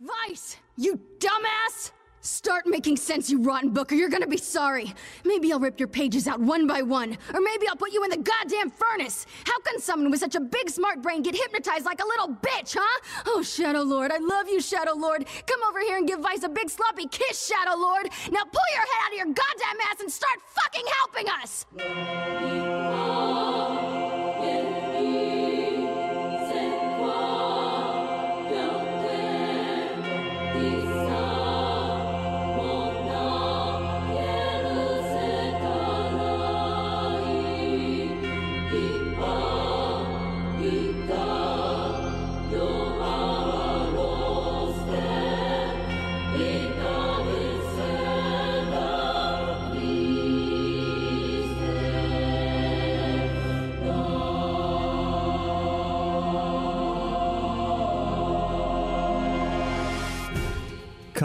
[0.00, 1.90] Vice, you dumbass!
[2.22, 4.94] Start making sense, you rotten book, or you're gonna be sorry.
[5.26, 8.08] Maybe I'll rip your pages out one by one, or maybe I'll put you in
[8.08, 9.26] the goddamn furnace.
[9.44, 12.76] How can someone with such a big smart brain get hypnotized like a little bitch,
[12.78, 13.00] huh?
[13.26, 15.26] Oh, Shadow Lord, I love you, Shadow Lord.
[15.46, 18.08] Come over here and give Vice a big sloppy kiss, Shadow Lord.
[18.30, 23.19] Now pull your head out of your goddamn ass and start fucking helping us!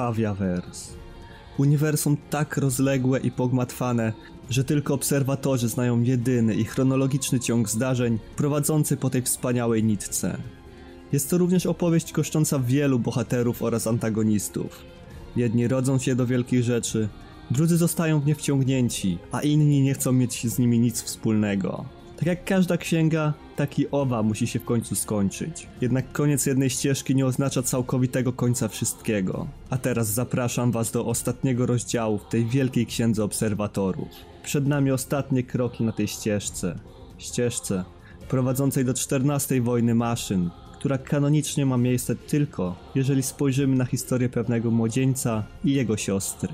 [0.05, 0.93] Kawiawers.
[1.57, 4.13] Uniwersum tak rozległe i pogmatwane,
[4.49, 10.37] że tylko obserwatorzy znają jedyny i chronologiczny ciąg zdarzeń prowadzący po tej wspaniałej nitce.
[11.11, 14.85] Jest to również opowieść koszcząca wielu bohaterów oraz antagonistów.
[15.35, 17.09] Jedni rodzą się do wielkich rzeczy,
[17.51, 21.85] drudzy zostają w nie wciągnięci, a inni nie chcą mieć z nimi nic wspólnego.
[22.17, 25.67] Tak jak każda księga, tak i owa musi się w końcu skończyć.
[25.81, 29.47] Jednak koniec jednej ścieżki nie oznacza całkowitego końca wszystkiego.
[29.69, 34.09] A teraz zapraszam Was do ostatniego rozdziału w tej wielkiej księdze obserwatorów.
[34.43, 36.79] Przed nami ostatnie kroki na tej ścieżce.
[37.17, 37.83] Ścieżce
[38.29, 44.71] prowadzącej do XIV wojny maszyn, która kanonicznie ma miejsce tylko, jeżeli spojrzymy na historię pewnego
[44.71, 46.49] młodzieńca i jego siostry.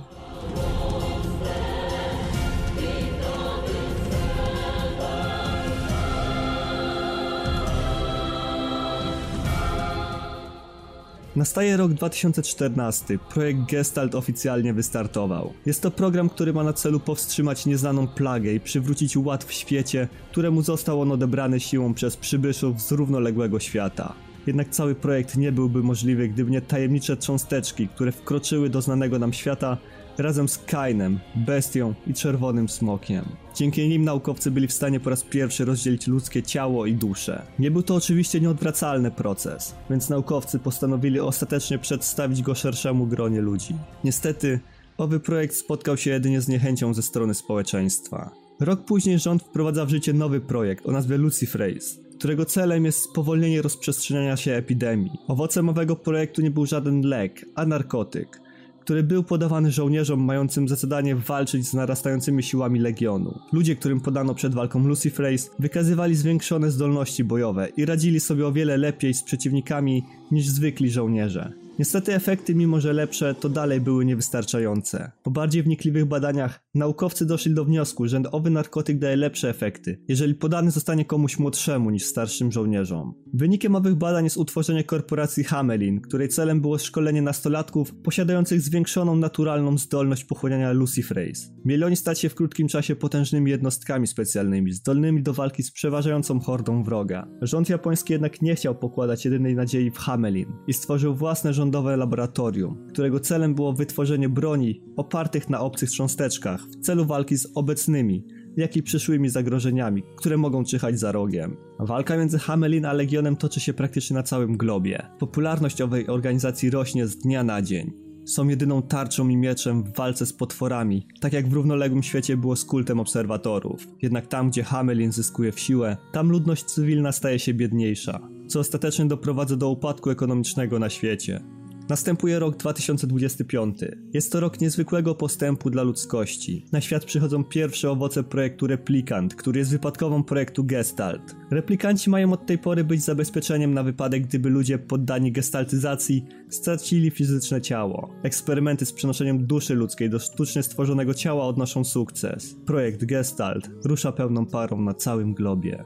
[11.35, 13.17] Nastaje rok 2014.
[13.33, 15.53] Projekt Gestalt oficjalnie wystartował.
[15.65, 20.07] Jest to program, który ma na celu powstrzymać nieznaną plagę i przywrócić ład w świecie,
[20.31, 24.13] któremu został on odebrany siłą przez przybyszów z równoległego świata.
[24.47, 29.33] Jednak cały projekt nie byłby możliwy, gdyby nie tajemnicze cząsteczki, które wkroczyły do znanego nam
[29.33, 29.77] świata
[30.17, 33.25] razem z Kainem, bestią i czerwonym smokiem.
[33.55, 37.41] Dzięki nim naukowcy byli w stanie po raz pierwszy rozdzielić ludzkie ciało i duszę.
[37.59, 43.75] Nie był to oczywiście nieodwracalny proces, więc naukowcy postanowili ostatecznie przedstawić go szerszemu gronie ludzi.
[44.03, 44.59] Niestety,
[44.97, 48.31] owy projekt spotkał się jedynie z niechęcią ze strony społeczeństwa.
[48.59, 53.61] Rok później rząd wprowadza w życie nowy projekt o nazwie Lucifrace, którego celem jest spowolnienie
[53.61, 55.11] rozprzestrzeniania się epidemii.
[55.27, 58.41] Owocem owego projektu nie był żaden lek, a narkotyk
[58.81, 63.39] który był podawany żołnierzom mającym za zadanie walczyć z narastającymi siłami Legionu.
[63.53, 68.77] Ludzie, którym podano przed walką Lucifrace, wykazywali zwiększone zdolności bojowe i radzili sobie o wiele
[68.77, 71.60] lepiej z przeciwnikami niż zwykli żołnierze.
[71.79, 75.11] Niestety efekty, mimo że lepsze, to dalej były niewystarczające.
[75.23, 80.35] Po bardziej wnikliwych badaniach naukowcy doszli do wniosku, że owy narkotyk daje lepsze efekty, jeżeli
[80.35, 83.13] podany zostanie komuś młodszemu niż starszym żołnierzom.
[83.33, 89.77] Wynikiem owych badań jest utworzenie korporacji Hamelin, której celem było szkolenie nastolatków posiadających zwiększoną naturalną
[89.77, 91.51] zdolność pochłaniania Lucifrace.
[91.65, 96.39] Mieli oni stać się w krótkim czasie potężnymi jednostkami specjalnymi, zdolnymi do walki z przeważającą
[96.39, 97.27] hordą wroga.
[97.41, 102.87] Rząd japoński jednak nie chciał pokładać jedynej nadziei w Hamelin i stworzył własne rządowe laboratorium,
[102.89, 108.25] którego celem było wytworzenie broni opartych na obcych cząsteczkach w celu walki z obecnymi,
[108.57, 111.57] jak i przyszłymi zagrożeniami, które mogą czyhać za rogiem.
[111.79, 115.07] Walka między Hamelin a Legionem toczy się praktycznie na całym globie.
[115.19, 118.10] Popularność owej organizacji rośnie z dnia na dzień.
[118.25, 122.55] Są jedyną tarczą i mieczem w walce z potworami, tak jak w równoległym świecie było
[122.55, 123.87] z kultem obserwatorów.
[124.01, 129.05] Jednak tam, gdzie Hamelin zyskuje w siłę, tam ludność cywilna staje się biedniejsza, co ostatecznie
[129.05, 131.60] doprowadza do upadku ekonomicznego na świecie.
[131.89, 133.79] Następuje rok 2025.
[134.13, 136.65] Jest to rok niezwykłego postępu dla ludzkości.
[136.71, 141.35] Na świat przychodzą pierwsze owoce projektu Replikant, który jest wypadkową projektu Gestalt.
[141.51, 147.61] Replikanci mają od tej pory być zabezpieczeniem na wypadek, gdyby ludzie poddani gestaltyzacji stracili fizyczne
[147.61, 148.09] ciało.
[148.23, 152.55] Eksperymenty z przenoszeniem duszy ludzkiej do sztucznie stworzonego ciała odnoszą sukces.
[152.65, 155.83] Projekt Gestalt rusza pełną parą na całym globie.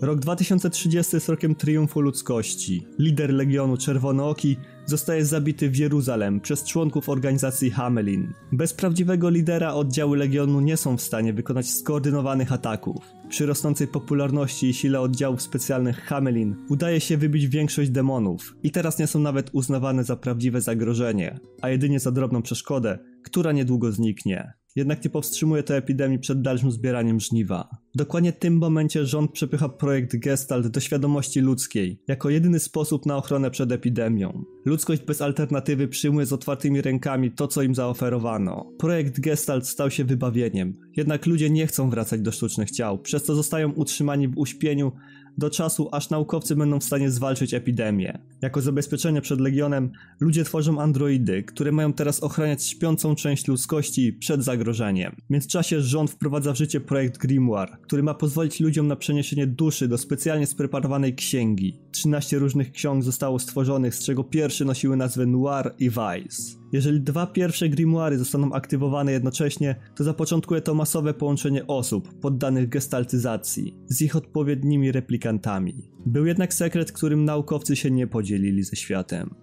[0.00, 2.86] Rok 2030 jest rokiem triumfu ludzkości.
[2.98, 8.32] Lider Legionu Czerwonooki zostaje zabity w Jeruzalem przez członków organizacji Hamelin.
[8.52, 13.04] Bez prawdziwego lidera oddziały Legionu nie są w stanie wykonać skoordynowanych ataków.
[13.28, 18.98] Przy rosnącej popularności i sile oddziałów specjalnych Hamelin udaje się wybić większość demonów i teraz
[18.98, 24.59] nie są nawet uznawane za prawdziwe zagrożenie, a jedynie za drobną przeszkodę, która niedługo zniknie.
[24.76, 27.68] Jednak nie powstrzymuje to epidemii przed dalszym zbieraniem żniwa.
[27.94, 33.16] Dokładnie w tym momencie rząd przepycha projekt Gestalt do świadomości ludzkiej, jako jedyny sposób na
[33.16, 34.44] ochronę przed epidemią.
[34.64, 38.72] Ludzkość bez alternatywy przyjmuje z otwartymi rękami to, co im zaoferowano.
[38.78, 43.34] Projekt Gestalt stał się wybawieniem, jednak ludzie nie chcą wracać do sztucznych ciał, przez co
[43.34, 44.92] zostają utrzymani w uśpieniu
[45.40, 48.18] do czasu, aż naukowcy będą w stanie zwalczyć epidemię.
[48.42, 54.44] Jako zabezpieczenie przed Legionem, ludzie tworzą androidy, które mają teraz ochraniać śpiącą część ludzkości przed
[54.44, 55.16] zagrożeniem.
[55.26, 59.88] W międzyczasie rząd wprowadza w życie projekt Grimoire, który ma pozwolić ludziom na przeniesienie duszy
[59.88, 61.78] do specjalnie spreparowanej księgi.
[61.92, 66.59] 13 różnych ksiąg zostało stworzonych, z czego pierwsze nosiły nazwę Noir i Vice.
[66.72, 73.76] Jeżeli dwa pierwsze grimoiry zostaną aktywowane jednocześnie, to zapoczątkuje to masowe połączenie osób poddanych gestaltyzacji
[73.86, 75.90] z ich odpowiednimi replikantami.
[76.06, 79.34] Był jednak sekret, którym naukowcy się nie podzielili ze światem.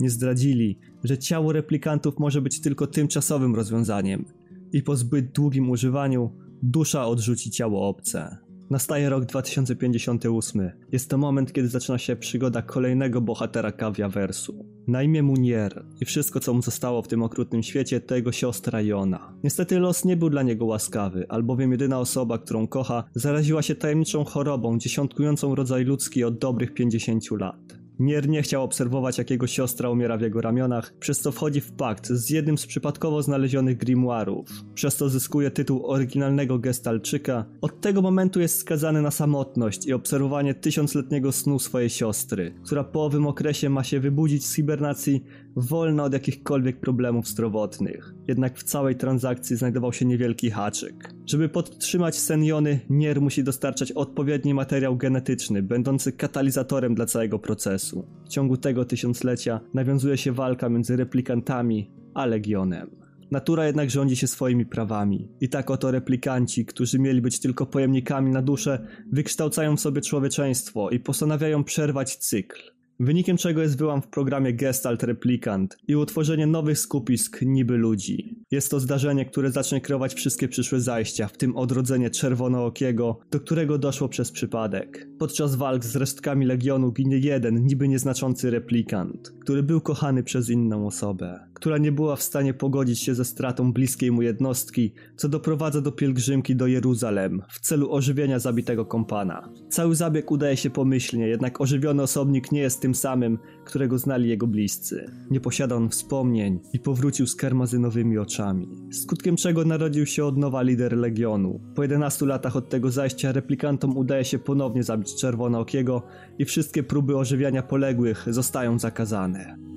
[0.00, 4.24] Nie zdradzili, że ciało replikantów może być tylko tymczasowym rozwiązaniem
[4.72, 6.30] i po zbyt długim używaniu
[6.62, 8.38] dusza odrzuci ciało obce.
[8.72, 10.70] Nastaje rok 2058.
[10.92, 14.66] Jest to moment, kiedy zaczyna się przygoda kolejnego bohatera Kawiawersu.
[14.86, 18.32] Na imię mu Nier i wszystko co mu zostało w tym okrutnym świecie to jego
[18.32, 19.34] siostra Jona.
[19.44, 24.24] Niestety los nie był dla niego łaskawy, albowiem jedyna osoba, którą kocha, zaraziła się tajemniczą
[24.24, 27.81] chorobą dziesiątkującą rodzaj ludzki od dobrych 50 lat.
[28.02, 31.72] Nier nie chciał obserwować, jak jego siostra umiera w jego ramionach, przez co wchodzi w
[31.72, 34.48] pakt z jednym z przypadkowo znalezionych grimoirów.
[34.74, 37.44] Przez to zyskuje tytuł oryginalnego gestalczyka.
[37.60, 43.04] Od tego momentu jest skazany na samotność i obserwowanie tysiącletniego snu swojej siostry, która po
[43.04, 45.24] owym okresie ma się wybudzić z hibernacji
[45.56, 48.14] wolna od jakichkolwiek problemów zdrowotnych.
[48.28, 51.14] Jednak w całej transakcji znajdował się niewielki haczyk.
[51.26, 58.06] Żeby podtrzymać sen Jony, Nier musi dostarczać odpowiedni materiał genetyczny, będący katalizatorem dla całego procesu.
[58.24, 63.02] W ciągu tego tysiąclecia nawiązuje się walka między replikantami a Legionem.
[63.30, 65.28] Natura jednak rządzi się swoimi prawami.
[65.40, 70.90] I tak oto replikanci, którzy mieli być tylko pojemnikami na duszę, wykształcają w sobie człowieczeństwo
[70.90, 72.72] i postanawiają przerwać cykl.
[73.00, 78.36] Wynikiem czego jest wyłam w programie Gestalt Replikant i utworzenie nowych skupisk niby ludzi.
[78.50, 83.78] Jest to zdarzenie, które zacznie kreować wszystkie przyszłe zajścia, w tym odrodzenie Czerwonookiego, do którego
[83.78, 85.08] doszło przez przypadek.
[85.18, 90.86] Podczas walk z resztkami Legionu ginie jeden, niby nieznaczący replikant, który był kochany przez inną
[90.86, 95.80] osobę, która nie była w stanie pogodzić się ze stratą bliskiej mu jednostki, co doprowadza
[95.80, 99.48] do pielgrzymki do Jeruzalem w celu ożywienia zabitego kompana.
[99.68, 104.46] Cały zabieg udaje się pomyślnie, jednak ożywiony osobnik nie jest tym samym, którego znali jego
[104.46, 105.10] bliscy.
[105.30, 108.68] Nie posiada on wspomnień i powrócił z karmazynowymi oczami.
[108.92, 111.60] Skutkiem czego narodził się od nowa lider Legionu.
[111.74, 116.02] Po 11 latach od tego zajścia replikantom udaje się ponownie zabić Czerwonookiego
[116.38, 119.71] i wszystkie próby ożywiania poległych zostają zakazane.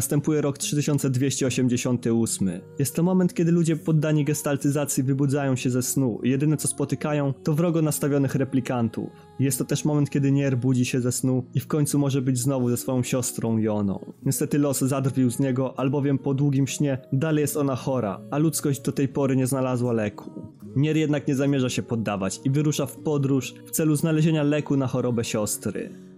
[0.00, 2.50] Następuje rok 3288.
[2.78, 7.54] Jest to moment, kiedy ludzie poddani gestaltyzacji wybudzają się ze snu jedyne co spotykają to
[7.54, 9.10] wrogo nastawionych replikantów.
[9.38, 12.38] Jest to też moment, kiedy Nier budzi się ze snu i w końcu może być
[12.38, 14.12] znowu ze swoją siostrą Joną.
[14.26, 18.80] Niestety los zadrwił z niego, albowiem po długim śnie dalej jest ona chora, a ludzkość
[18.80, 20.30] do tej pory nie znalazła leku.
[20.76, 24.86] Nier jednak nie zamierza się poddawać i wyrusza w podróż w celu znalezienia leku na
[24.86, 26.09] chorobę siostry.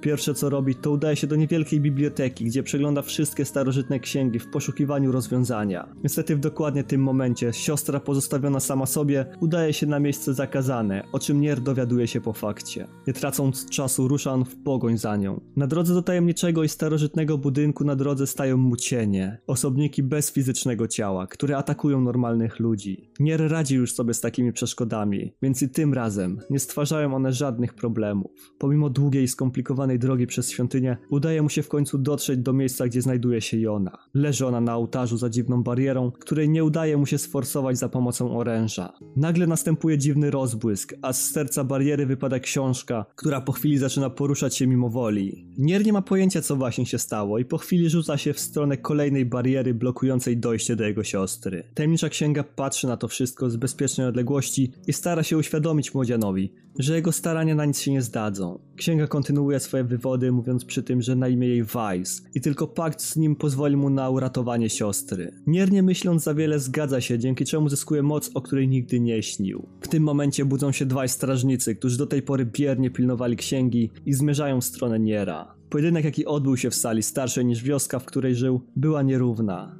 [0.00, 4.50] Pierwsze co robi, to udaje się do niewielkiej biblioteki, gdzie przegląda wszystkie starożytne księgi w
[4.50, 5.88] poszukiwaniu rozwiązania.
[6.02, 11.18] Niestety w dokładnie tym momencie siostra pozostawiona sama sobie udaje się na miejsce zakazane, o
[11.18, 12.86] czym Nier dowiaduje się po fakcie.
[13.06, 15.40] Nie tracąc czasu rusza on w pogoń za nią.
[15.56, 20.88] Na drodze do tajemniczego i starożytnego budynku na drodze stają mu cienie, osobniki bez fizycznego
[20.88, 23.10] ciała, które atakują normalnych ludzi.
[23.20, 27.74] Nier radzi już sobie z takimi przeszkodami, więc i tym razem nie stwarzają one żadnych
[27.74, 28.52] problemów.
[28.58, 32.86] Pomimo długiej i skomplikowanej drogi przez świątynię, udaje mu się w końcu dotrzeć do miejsca,
[32.86, 33.98] gdzie znajduje się Jona.
[34.14, 38.38] Leży ona na ołtarzu za dziwną barierą, której nie udaje mu się sforsować za pomocą
[38.38, 38.92] oręża.
[39.16, 44.56] Nagle następuje dziwny rozbłysk, a z serca bariery wypada książka, która po chwili zaczyna poruszać
[44.56, 45.46] się mimo woli.
[45.58, 48.76] Nier nie ma pojęcia, co właśnie się stało i po chwili rzuca się w stronę
[48.76, 51.64] kolejnej bariery blokującej dojście do jego siostry.
[51.74, 56.94] Tajemnicza księga patrzy na to wszystko z bezpiecznej odległości i stara się uświadomić młodzianowi, że
[56.94, 58.58] jego starania na nic się nie zdadzą.
[58.76, 63.02] Księga kontynuuje swoje wywody, mówiąc przy tym, że na imię jej Vice i tylko pakt
[63.02, 65.32] z nim pozwoli mu na uratowanie siostry.
[65.46, 69.66] Miernie myśląc za wiele zgadza się, dzięki czemu zyskuje moc, o której nigdy nie śnił.
[69.80, 74.12] W tym momencie budzą się dwaj strażnicy, którzy do tej pory biernie pilnowali księgi i
[74.12, 75.54] zmierzają w stronę Niera.
[75.70, 79.78] Pojedynek, jaki odbył się w sali starszej niż wioska, w której żył, była nierówna.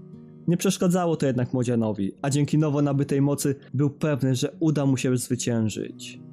[0.49, 4.97] Nie przeszkadzało to jednak młodzianowi, a dzięki nowo nabytej mocy był pewny, że uda mu
[4.97, 6.28] się zwyciężyć.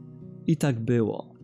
[0.47, 1.35] I tak było.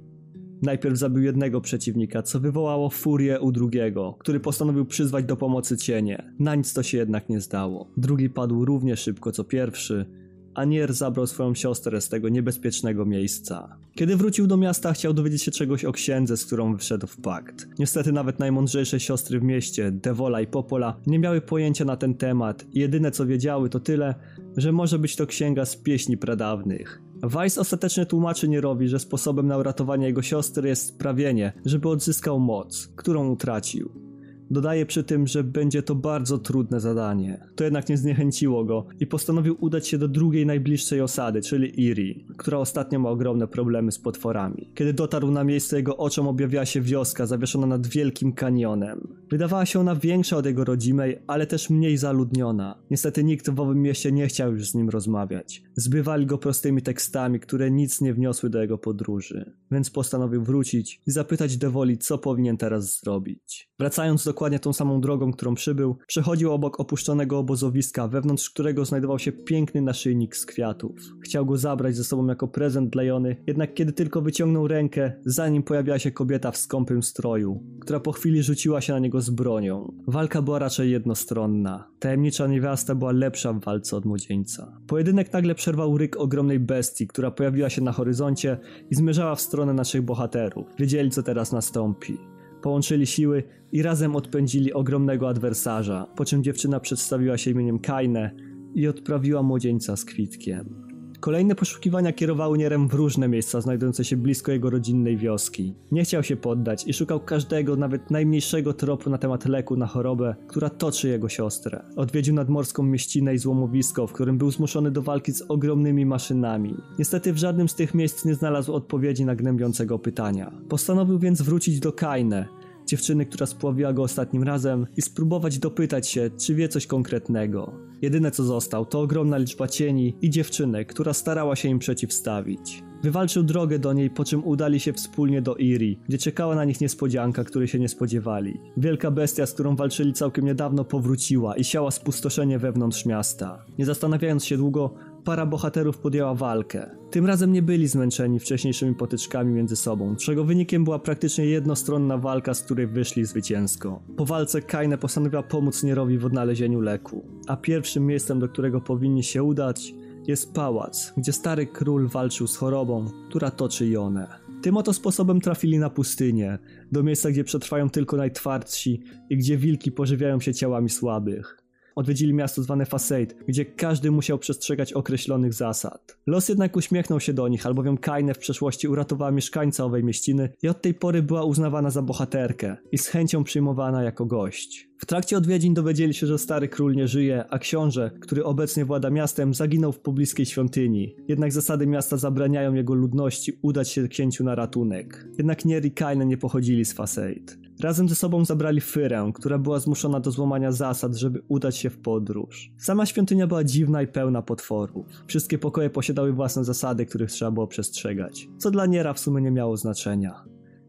[0.62, 6.34] Najpierw zabił jednego przeciwnika, co wywołało furię u drugiego, który postanowił przyzwać do pomocy cienie.
[6.40, 7.88] Na nic to się jednak nie zdało.
[7.98, 10.06] Drugi padł równie szybko co pierwszy,
[10.54, 13.78] a Nier zabrał swoją siostrę z tego niebezpiecznego miejsca.
[13.96, 17.68] Kiedy wrócił do miasta, chciał dowiedzieć się czegoś o księdze, z którą wszedł w pakt.
[17.80, 22.66] Niestety nawet najmądrzejsze siostry w mieście, Devola i Popola, nie miały pojęcia na ten temat
[22.74, 24.16] jedyne co wiedziały to tyle,
[24.58, 27.01] że może być to księga z pieśni pradawnych.
[27.24, 32.88] Weiss ostatecznie tłumaczy Nierowi, że sposobem na uratowanie jego siostry jest sprawienie, żeby odzyskał moc,
[32.96, 34.11] którą utracił.
[34.52, 37.48] Dodaje przy tym, że będzie to bardzo trudne zadanie.
[37.56, 42.16] To jednak nie zniechęciło go i postanowił udać się do drugiej najbliższej osady, czyli Erie,
[42.38, 44.72] która ostatnio ma ogromne problemy z potworami.
[44.76, 49.08] Kiedy dotarł na miejsce, jego oczom objawiła się wioska zawieszona nad wielkim kanionem.
[49.30, 52.76] Wydawała się ona większa od jego rodzimej, ale też mniej zaludniona.
[52.90, 55.64] Niestety nikt w owym mieście nie chciał już z nim rozmawiać.
[55.76, 59.52] Zbywali go prostymi tekstami, które nic nie wniosły do jego podróży.
[59.72, 63.72] Więc postanowił wrócić i zapytać Devoli, co powinien teraz zrobić.
[63.80, 69.20] Wracając do dokładnie tą samą drogą, którą przybył, przechodził obok opuszczonego obozowiska, wewnątrz którego znajdował
[69.20, 70.92] się piękny naszyjnik z kwiatów.
[71.24, 75.50] Chciał go zabrać ze sobą jako prezent dla Jony, jednak kiedy tylko wyciągnął rękę, za
[75.50, 79.30] nim pojawiła się kobieta w skąpym stroju, która po chwili rzuciła się na niego z
[79.30, 79.94] bronią.
[80.08, 81.88] Walka była raczej jednostronna.
[82.00, 84.78] Tajemnicza niewiasta była lepsza w walce od młodzieńca.
[84.88, 88.58] Pojedynek nagle przerwał ryk ogromnej bestii, która pojawiła się na horyzoncie
[88.92, 90.68] i zmierzała w stronę naszych bohaterów.
[90.80, 92.31] Wiedzieli, co teraz nastąpi.
[92.62, 98.32] Połączyli siły i razem odpędzili ogromnego adwersarza, po czym dziewczyna przedstawiła się imieniem Kaine
[98.76, 100.91] i odprawiła młodzieńca z kwitkiem.
[101.22, 105.76] Kolejne poszukiwania kierowały Nierem w różne miejsca znajdujące się blisko jego rodzinnej wioski.
[105.92, 110.36] Nie chciał się poddać i szukał każdego, nawet najmniejszego tropu na temat leku na chorobę,
[110.48, 111.84] która toczy jego siostrę.
[111.96, 116.76] Odwiedził nadmorską mieścinę i złomowisko, w którym był zmuszony do walki z ogromnymi maszynami.
[117.00, 120.52] Niestety w żadnym z tych miejsc nie znalazł odpowiedzi na gnębiącego pytania.
[120.70, 122.48] Postanowił więc wrócić do Kaine,
[122.92, 127.74] dziewczyny, która spławiła go ostatnim razem i spróbować dopytać się, czy wie coś konkretnego.
[128.02, 132.84] Jedyne co został to ogromna liczba cieni i dziewczynek, która starała się im przeciwstawić.
[133.04, 136.82] Wywalczył drogę do niej, po czym udali się wspólnie do Iri, gdzie czekała na nich
[136.82, 138.60] niespodzianka, której się nie spodziewali.
[138.78, 143.66] Wielka bestia, z którą walczyli całkiem niedawno, powróciła i siała spustoszenie wewnątrz miasta.
[143.80, 146.90] Nie zastanawiając się długo, para bohaterów podjęła walkę.
[147.12, 152.54] Tym razem nie byli zmęczeni wcześniejszymi potyczkami między sobą, czego wynikiem była praktycznie jednostronna walka,
[152.54, 154.02] z której wyszli zwycięsko.
[154.18, 159.24] Po walce Kaine postanowiła pomóc Nierowi w odnalezieniu leku, a pierwszym miejscem, do którego powinni
[159.24, 159.94] się udać,
[160.28, 164.28] jest pałac, gdzie stary król walczył z chorobą, która toczy Jonę.
[164.62, 166.60] Tym oto sposobem trafili na pustynię,
[166.92, 171.61] do miejsca, gdzie przetrwają tylko najtwardsi i gdzie wilki pożywiają się ciałami słabych.
[171.96, 176.18] Odwiedzili miasto zwane Faseid, gdzie każdy musiał przestrzegać określonych zasad.
[176.28, 180.68] Los jednak uśmiechnął się do nich, albowiem Kaine w przeszłości uratowała mieszkańca owej mieściny i
[180.68, 184.92] od tej pory była uznawana za bohaterkę i z chęcią przyjmowana jako gość.
[185.02, 189.10] W trakcie odwiedzin dowiedzieli się, że stary król nie żyje, a książę, który obecnie włada
[189.10, 191.16] miastem, zaginął w pobliskiej świątyni.
[191.28, 195.28] Jednak zasady miasta zabraniają jego ludności udać się księciu na ratunek.
[195.38, 197.58] Jednak Nier i Kaine nie pochodzili z Faseid.
[197.82, 201.98] Razem ze sobą zabrali Fyrę, która była zmuszona do złamania zasad, żeby udać się w
[201.98, 202.72] podróż.
[202.78, 205.06] Sama świątynia była dziwna i pełna potworów.
[205.28, 209.52] Wszystkie pokoje posiadały własne zasady, których trzeba było przestrzegać, co dla Niera w sumie nie
[209.52, 210.44] miało znaczenia.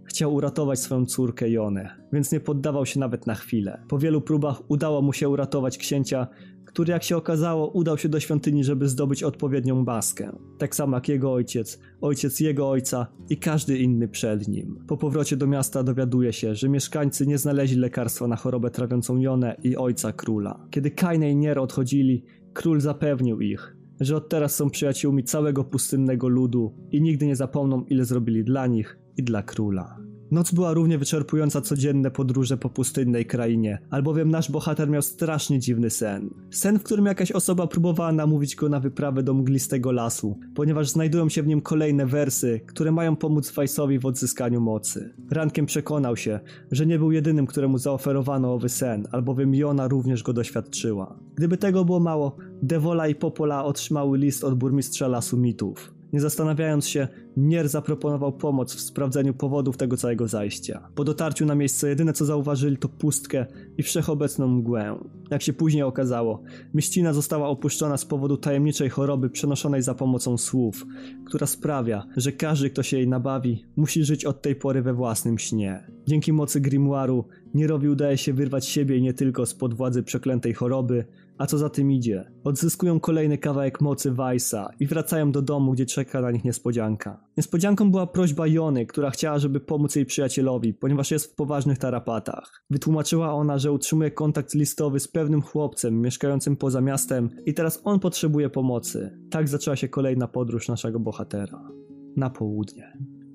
[0.04, 3.82] Chciał uratować swoją córkę Jonę, więc nie poddawał się nawet na chwilę.
[3.88, 6.26] Po wielu próbach udało mu się uratować księcia,
[6.72, 10.36] który jak się okazało udał się do świątyni, żeby zdobyć odpowiednią maskę.
[10.58, 14.84] Tak samo jak jego ojciec, ojciec jego ojca i każdy inny przed nim.
[14.88, 19.56] Po powrocie do miasta dowiaduje się, że mieszkańcy nie znaleźli lekarstwa na chorobę trawiącą Jonę
[19.62, 20.66] i ojca króla.
[20.70, 26.28] Kiedy Kaine i Nier odchodzili, król zapewnił ich, że od teraz są przyjaciółmi całego pustynnego
[26.28, 29.98] ludu i nigdy nie zapomną ile zrobili dla nich i dla króla.
[30.32, 35.90] Noc była równie wyczerpująca codzienne podróże po pustynnej krainie, albowiem nasz bohater miał strasznie dziwny
[35.90, 36.30] sen.
[36.50, 41.28] Sen, w którym jakaś osoba próbowała namówić go na wyprawę do mglistego lasu, ponieważ znajdują
[41.28, 45.14] się w nim kolejne wersy, które mają pomóc Fajsowi w odzyskaniu mocy.
[45.30, 50.32] Rankiem przekonał się, że nie był jedynym, któremu zaoferowano owy sen, albowiem Jona również go
[50.32, 51.18] doświadczyła.
[51.34, 56.01] Gdyby tego było mało, Devola i Popola otrzymały list od burmistrza lasu mitów.
[56.12, 60.88] Nie zastanawiając się, Nier zaproponował pomoc w sprawdzeniu powodów tego całego zajścia.
[60.94, 63.46] Po dotarciu na miejsce jedyne co zauważyli to pustkę
[63.78, 64.98] i wszechobecną mgłę.
[65.30, 66.42] Jak się później okazało,
[66.74, 70.86] mieścina została opuszczona z powodu tajemniczej choroby przenoszonej za pomocą słów,
[71.26, 75.38] która sprawia, że każdy, kto się jej nabawi, musi żyć od tej pory we własnym
[75.38, 75.86] śnie.
[76.06, 81.04] Dzięki mocy grimoiru Nierowi udaje się wyrwać siebie nie tylko spod władzy przeklętej choroby,
[81.38, 85.86] a co za tym idzie, odzyskują kolejny kawałek mocy Weissa i wracają do domu, gdzie
[85.86, 87.24] czeka na nich niespodzianka.
[87.36, 92.64] Niespodzianką była prośba Jony, która chciała, żeby pomóc jej przyjacielowi, ponieważ jest w poważnych tarapatach.
[92.70, 98.00] Wytłumaczyła ona, że utrzymuje kontakt listowy z pewnym chłopcem mieszkającym poza miastem i teraz on
[98.00, 99.18] potrzebuje pomocy.
[99.30, 101.68] Tak zaczęła się kolejna podróż naszego bohatera.
[102.16, 102.92] Na południe.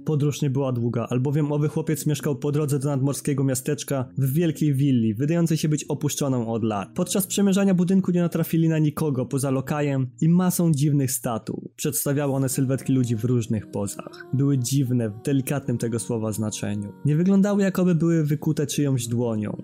[0.08, 4.74] Podróż nie była długa, albowiem owy chłopiec mieszkał po drodze do nadmorskiego miasteczka w wielkiej
[4.74, 6.90] willi, wydającej się być opuszczoną od lat.
[6.96, 11.72] Podczas przemierzania budynku nie natrafili na nikogo poza lokajem i masą dziwnych statuł.
[11.76, 14.28] Przedstawiały one sylwetki ludzi w różnych pozach.
[14.34, 16.94] Były dziwne w delikatnym tego słowa znaczeniu.
[17.06, 19.58] Nie wyglądały jakoby były wykute czyjąś dłonią.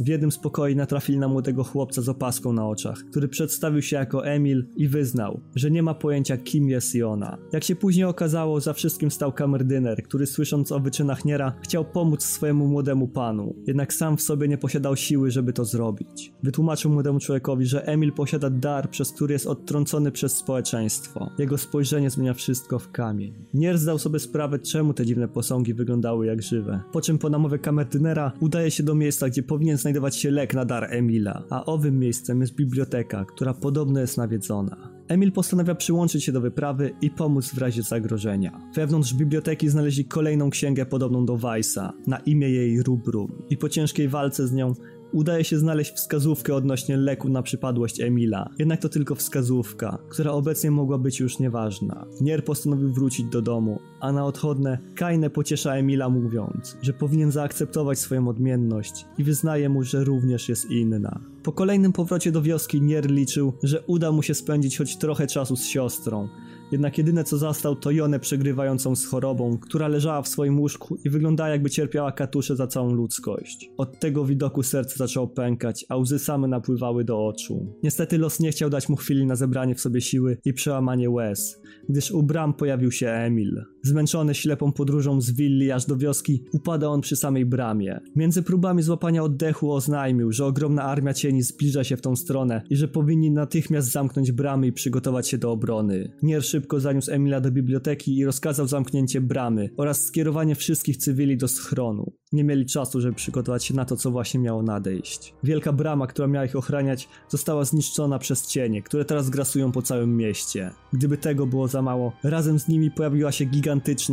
[0.00, 3.96] W jednym z pokoi natrafili na młodego chłopca z opaską na oczach, który przedstawił się
[3.96, 7.38] jako Emil i wyznał, że nie ma pojęcia kim jest Jona.
[7.52, 12.24] Jak się później okazało, za wszystkim stał kamerdyner, który słysząc o wyczynach Niera chciał pomóc
[12.24, 16.32] swojemu młodemu panu, jednak sam w sobie nie posiadał siły, żeby to zrobić.
[16.42, 21.30] Wytłumaczył młodemu człowiekowi, że Emil posiada dar, przez który jest odtrącony przez społeczeństwo.
[21.38, 23.34] Jego spojrzenie zmienia wszystko w kamień.
[23.54, 26.80] Nier zdał sobie sprawę, czemu te dziwne posągi wyglądały jak żywe.
[26.92, 30.64] Po czym po namowie kamerdynera udaje się do miejsca, gdzie powinien znajdować się lek na
[30.64, 34.90] dar Emila, a owym miejscem jest biblioteka, która podobno jest nawiedzona.
[35.08, 38.60] Emil postanawia przyłączyć się do wyprawy i pomóc w razie zagrożenia.
[38.74, 44.08] Wewnątrz biblioteki znaleźli kolejną księgę podobną do Weissa, na imię jej Rubrum i po ciężkiej
[44.08, 44.74] walce z nią
[45.12, 48.50] udaje się znaleźć wskazówkę odnośnie leku na przypadłość Emila.
[48.58, 52.06] Jednak to tylko wskazówka, która obecnie mogła być już nieważna.
[52.20, 57.98] Nier postanowił wrócić do domu, a na odchodne Kaine pociesza Emila mówiąc, że powinien zaakceptować
[57.98, 61.20] swoją odmienność i wyznaje mu, że również jest inna.
[61.42, 65.56] Po kolejnym powrocie do wioski Nier liczył, że uda mu się spędzić choć trochę czasu
[65.56, 66.28] z siostrą,
[66.72, 71.10] jednak jedyne co zastał to Jonę przegrywającą z chorobą, która leżała w swoim łóżku i
[71.10, 73.70] wyglądała jakby cierpiała katusze za całą ludzkość.
[73.76, 77.66] Od tego widoku serce zaczęło pękać, a łzy same napływały do oczu.
[77.82, 81.60] Niestety los nie chciał dać mu chwili na zebranie w sobie siły i przełamanie łez,
[81.88, 83.64] gdyż u bram pojawił się Emil.
[83.82, 88.00] Zmęczony ślepą podróżą z willi aż do wioski, upada on przy samej bramie.
[88.16, 92.76] Między próbami złapania oddechu oznajmił, że ogromna armia cieni zbliża się w tą stronę i
[92.76, 96.12] że powinni natychmiast zamknąć bramy i przygotować się do obrony.
[96.22, 101.48] Nier szybko zaniósł Emila do biblioteki i rozkazał zamknięcie bramy oraz skierowanie wszystkich cywili do
[101.48, 102.12] schronu.
[102.32, 105.34] Nie mieli czasu, żeby przygotować się na to, co właśnie miało nadejść.
[105.42, 110.16] Wielka brama, która miała ich ochraniać, została zniszczona przez cienie, które teraz grasują po całym
[110.16, 110.70] mieście.
[110.92, 113.67] Gdyby tego było za mało, razem z nimi pojawiła się gigantyczna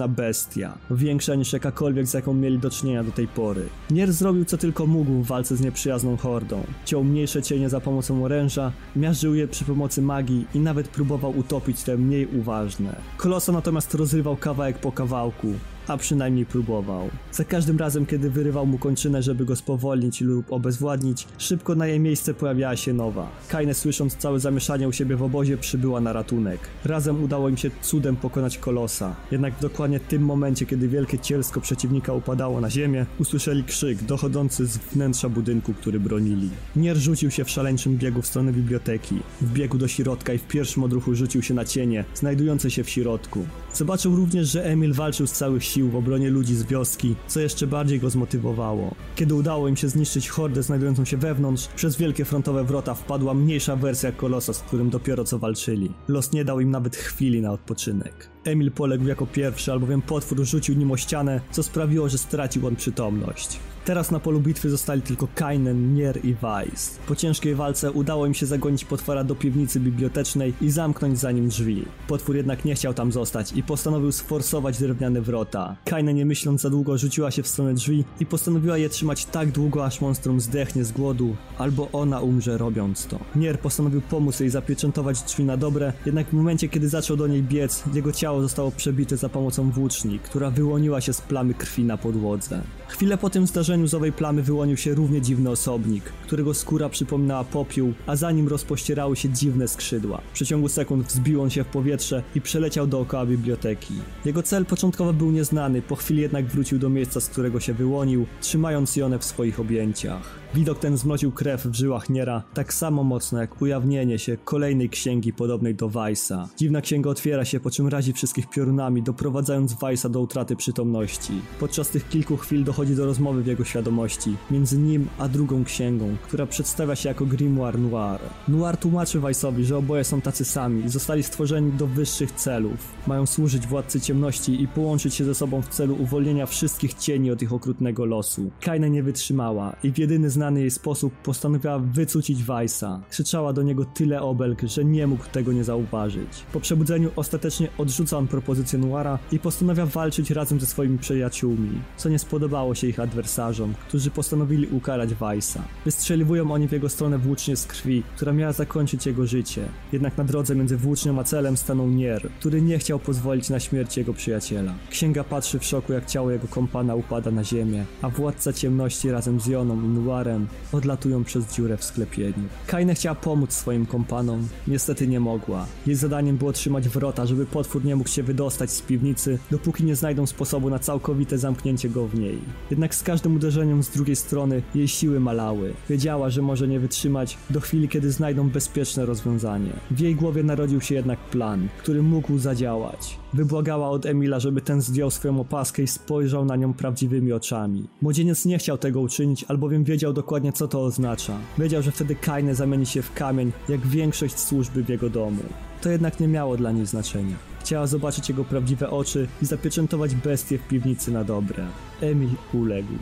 [0.08, 3.70] bestia, większa niż jakakolwiek z jaką mieli do czynienia do tej pory.
[3.91, 6.63] Nier zrobił co tylko mógł w walce z nieprzyjazną hordą.
[6.86, 11.84] Ciął mniejsze cienie za pomocą oręża, miażdżył je przy pomocy magii i nawet próbował utopić
[11.84, 12.96] te mniej uważne.
[13.18, 15.54] Kolosa natomiast rozrywał kawałek po kawałku,
[15.88, 17.10] a przynajmniej próbował.
[17.32, 22.00] Za każdym razem, kiedy wyrywał mu kończynę, żeby go spowolnić lub obezwładnić, szybko na jej
[22.00, 23.32] miejsce pojawiała się nowa.
[23.50, 26.60] Kaine słysząc całe zamieszanie u siebie w obozie przybyła na ratunek.
[26.86, 29.15] Razem udało im się cudem pokonać kolosa.
[29.32, 34.65] Jednak w dokładnie tym momencie, kiedy wielkie cielsko przeciwnika upadało na ziemię, usłyszeli krzyk dochodzący
[34.65, 36.50] z wnętrza budynku, który bronili.
[36.76, 39.15] Nier rzucił się w szaleńczym biegu w stronę biblioteki.
[39.41, 43.45] Wbiegł do środka i w pierwszym odruchu rzucił się na cienie, znajdujące się w środku.
[43.74, 47.67] Zobaczył również, że Emil walczył z całych sił w obronie ludzi z wioski, co jeszcze
[47.67, 48.95] bardziej go zmotywowało.
[49.15, 53.75] Kiedy udało im się zniszczyć hordę znajdującą się wewnątrz, przez wielkie frontowe wrota wpadła mniejsza
[53.75, 55.91] wersja kolosa, z którym dopiero co walczyli.
[56.07, 58.29] Los nie dał im nawet chwili na odpoczynek.
[58.43, 62.75] Emil poległ jako pierwszy, albowiem potwór rzucił nim o ścianę, co sprawiło, że stracił on
[62.75, 63.59] przytomność.
[63.86, 66.98] Teraz na polu bitwy zostali tylko Kainen, Nier i Weiss.
[67.08, 71.48] Po ciężkiej walce udało im się zagonić potwora do piwnicy bibliotecznej i zamknąć za nim
[71.48, 71.86] drzwi.
[72.08, 75.76] Potwór jednak nie chciał tam zostać i postanowił sforsować drewniane wrota.
[75.86, 79.52] Kainen nie myśląc za długo rzuciła się w stronę drzwi i postanowiła je trzymać tak
[79.52, 83.19] długo, aż monstrum zdechnie z głodu, albo ona umrze robiąc to.
[83.36, 87.43] Nier postanowił pomóc jej zapieczętować drzwi na dobre, jednak w momencie kiedy zaczął do niej
[87.43, 91.98] biec, jego ciało zostało przebite za pomocą włóczni, która wyłoniła się z plamy krwi na
[91.98, 92.62] podłodze.
[92.88, 97.43] Chwilę po tym zdarzeniu z owej plamy wyłonił się równie dziwny osobnik, którego skóra przypominała
[97.43, 100.21] popiół, a za nim rozpościerały się dziwne skrzydła.
[100.30, 103.93] W przeciągu sekund wzbił on się w powietrze i przeleciał dookoła biblioteki.
[104.26, 108.26] Jego cel początkowo był nieznany, po chwili jednak wrócił do miejsca, z którego się wyłonił,
[108.41, 110.44] trzymając Jonę w swoich objęciach.
[110.53, 115.34] Widok ten zmroził krew w żyłach Niera tak samo mocno jak ujawnienie się kolejnej księgi
[115.34, 116.47] podobnej do Weissa.
[116.58, 121.34] Dziwna księga otwiera się, po czym razi wszystkich piorunami, doprowadzając Weissa do utraty przytomności.
[121.60, 126.15] Podczas tych kilku chwil dochodzi do rozmowy w jego świadomości między nim a drugą księgą,
[126.23, 128.19] która przedstawia się jako Grimoire Noir.
[128.47, 132.77] Noir tłumaczy Weissowi, że oboje są tacy sami i zostali stworzeni do wyższych celów.
[133.08, 137.41] Mają służyć władcy ciemności i połączyć się ze sobą w celu uwolnienia wszystkich cieni od
[137.41, 138.51] ich okrutnego losu.
[138.62, 143.02] Kaine nie wytrzymała i w jedyny znany jej sposób postanowiła wycucić Weissa.
[143.10, 146.30] Krzyczała do niego tyle obelg, że nie mógł tego nie zauważyć.
[146.54, 152.10] Po przebudzeniu ostatecznie odrzuca on propozycję Noira i postanawia walczyć razem ze swoimi przyjaciółmi, co
[152.10, 155.63] nie spodobało się ich adwersarzom, którzy postanowili ukarać Weissa.
[155.86, 159.65] Wystrzeliwują oni w jego stronę włócznię z krwi, która miała zakończyć jego życie.
[159.91, 163.98] Jednak na drodze między włócznią a celem stanął Nier, który nie chciał pozwolić na śmierć
[163.98, 164.74] jego przyjaciela.
[164.89, 169.39] Księga patrzy w szoku, jak ciało jego kompana upada na ziemię, a władca ciemności razem
[169.39, 170.24] z Joną i Noirem
[170.71, 172.43] odlatują przez dziurę w sklepieniu.
[172.67, 175.65] Kaine chciała pomóc swoim kompanom, niestety nie mogła.
[175.88, 179.95] Jej zadaniem było trzymać wrota, żeby potwór nie mógł się wydostać z piwnicy, dopóki nie
[179.95, 182.38] znajdą sposobu na całkowite zamknięcie go w niej.
[182.71, 185.73] Jednak z każdym uderzeniem z drugiej strony jej siły malały.
[185.89, 189.73] Wiedziała, że może nie wytrzymać do chwili, kiedy znajdą bezpieczne rozwiązanie.
[189.91, 193.24] W jej głowie narodził się jednak plan, który mógł zadziałać.
[193.36, 197.88] Wybłagała od Emila, żeby ten zdjął swoją opaskę i spojrzał na nią prawdziwymi oczami.
[198.02, 201.38] Młodzieniec nie chciał tego uczynić, albowiem wiedział dokładnie co to oznacza.
[201.58, 205.43] Wiedział, że wtedy Kaine zamieni się w kamień, jak większość służby w jego domu.
[205.82, 207.36] To jednak nie miało dla niej znaczenia.
[207.60, 211.67] Chciała zobaczyć jego prawdziwe oczy i zapieczętować bestię w piwnicy na dobre.
[212.02, 212.93] Emil uległ.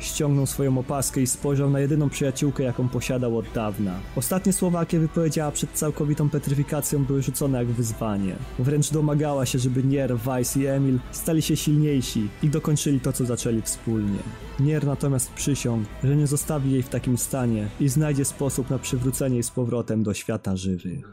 [0.00, 3.94] Ściągnął swoją opaskę i spojrzał na jedyną przyjaciółkę, jaką posiadał od dawna.
[4.16, 8.36] Ostatnie słowa, jakie wypowiedziała przed całkowitą petryfikacją, były rzucone jak wyzwanie.
[8.58, 13.24] Wręcz domagała się, żeby Nier, Weiss i Emil stali się silniejsi i dokończyli to, co
[13.24, 14.18] zaczęli wspólnie.
[14.60, 19.36] Nier natomiast przysiągł, że nie zostawi jej w takim stanie i znajdzie sposób na przywrócenie
[19.36, 21.12] jej z powrotem do świata żywych.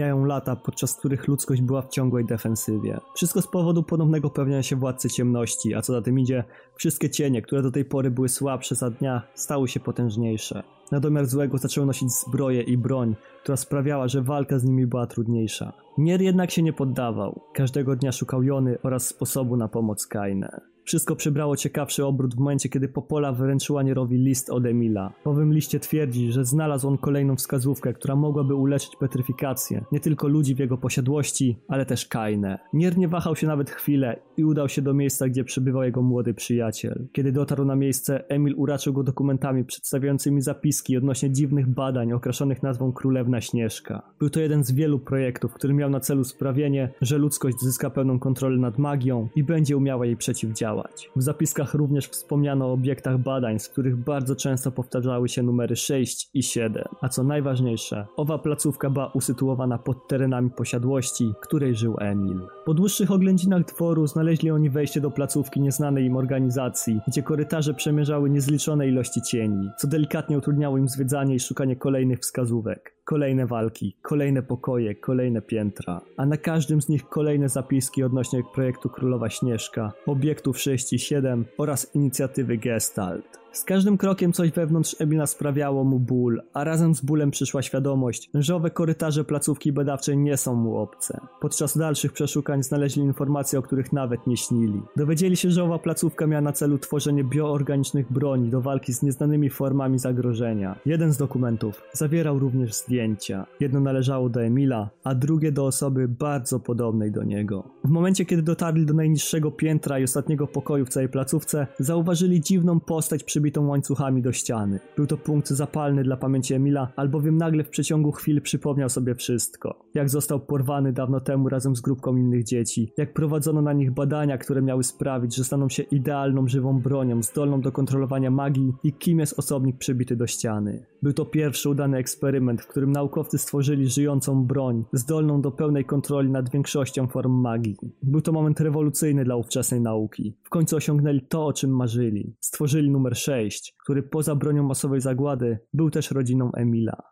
[0.00, 3.00] Mijają lata, podczas których ludzkość była w ciągłej defensywie.
[3.14, 7.42] Wszystko z powodu ponownego pełnienia się władcy ciemności, a co za tym idzie, wszystkie cienie,
[7.42, 10.62] które do tej pory były słabsze za dnia, stały się potężniejsze.
[10.92, 15.06] Na domiar złego zaczęły nosić zbroję i broń, która sprawiała, że walka z nimi była
[15.06, 15.72] trudniejsza.
[15.98, 17.40] Nier jednak się nie poddawał.
[17.52, 20.60] Każdego dnia szukał Jony oraz sposobu na pomoc Kaine.
[20.90, 25.12] Wszystko przybrało ciekawszy obrót w momencie, kiedy Popola wręczyła Nierowi list od Emila.
[25.24, 30.28] W owym liście twierdzi, że znalazł on kolejną wskazówkę, która mogłaby uleczyć petryfikację nie tylko
[30.28, 32.58] ludzi w jego posiadłości, ale też Kainę.
[32.72, 36.34] Nier nie wahał się nawet chwilę i udał się do miejsca, gdzie przebywał jego młody
[36.34, 37.08] przyjaciel.
[37.12, 42.92] Kiedy dotarł na miejsce, Emil uraczył go dokumentami przedstawiającymi zapiski odnośnie dziwnych badań okraszonych nazwą
[42.92, 44.02] Królewna Śnieżka.
[44.18, 48.18] Był to jeden z wielu projektów, który miał na celu sprawienie, że ludzkość zyska pełną
[48.18, 51.10] kontrolę nad magią i będzie umiała jej przeciwdziałać działać.
[51.16, 56.30] W zapiskach również wspomniano o obiektach badań, z których bardzo często powtarzały się numery 6
[56.34, 56.84] i 7.
[57.00, 62.40] A co najważniejsze, owa placówka była usytuowana pod terenami posiadłości, której żył Emil.
[62.64, 68.30] Po dłuższych oględzinach dworu znaleźli oni wejście do placówki nieznanej im organizacji, gdzie korytarze przemierzały
[68.30, 72.99] niezliczone ilości cieni, co delikatnie utrudniało im zwiedzanie i szukanie kolejnych wskazówek.
[73.10, 78.88] Kolejne walki, kolejne pokoje, kolejne piętra, a na każdym z nich kolejne zapiski odnośnie projektu
[78.88, 83.38] Królowa Śnieżka, obiektów 6 i 7 oraz inicjatywy Gestalt.
[83.52, 88.30] Z każdym krokiem coś wewnątrz Emila sprawiało mu ból, a razem z bólem przyszła świadomość,
[88.34, 91.20] że owe korytarze placówki badawczej nie są mu obce.
[91.40, 94.82] Podczas dalszych przeszukań znaleźli informacje, o których nawet nie śnili.
[94.96, 99.50] Dowiedzieli się, że owa placówka miała na celu tworzenie bioorganicznych broni do walki z nieznanymi
[99.50, 100.78] formami zagrożenia.
[100.86, 103.46] Jeden z dokumentów zawierał również zdjęcia.
[103.60, 107.64] Jedno należało do Emila, a drugie do osoby bardzo podobnej do niego.
[107.84, 112.80] W momencie, kiedy dotarli do najniższego piętra i ostatniego pokoju w całej placówce, zauważyli dziwną
[112.80, 114.80] postać przy przybitą łańcuchami do ściany.
[114.96, 119.84] Był to punkt zapalny dla pamięci Emila, albowiem nagle w przeciągu chwil przypomniał sobie wszystko.
[119.94, 124.38] Jak został porwany dawno temu razem z grupką innych dzieci, jak prowadzono na nich badania,
[124.38, 129.18] które miały sprawić, że staną się idealną żywą bronią, zdolną do kontrolowania magii i kim
[129.18, 130.86] jest osobnik przybity do ściany.
[131.02, 136.30] Był to pierwszy udany eksperyment, w którym naukowcy stworzyli żyjącą broń, zdolną do pełnej kontroli
[136.30, 137.76] nad większością form magii.
[138.02, 140.36] Był to moment rewolucyjny dla ówczesnej nauki.
[140.42, 142.34] W końcu osiągnęli to, o czym marzyli.
[142.40, 147.02] Stworzyli numer 6, który poza bronią masowej zagłady był też rodziną Emila.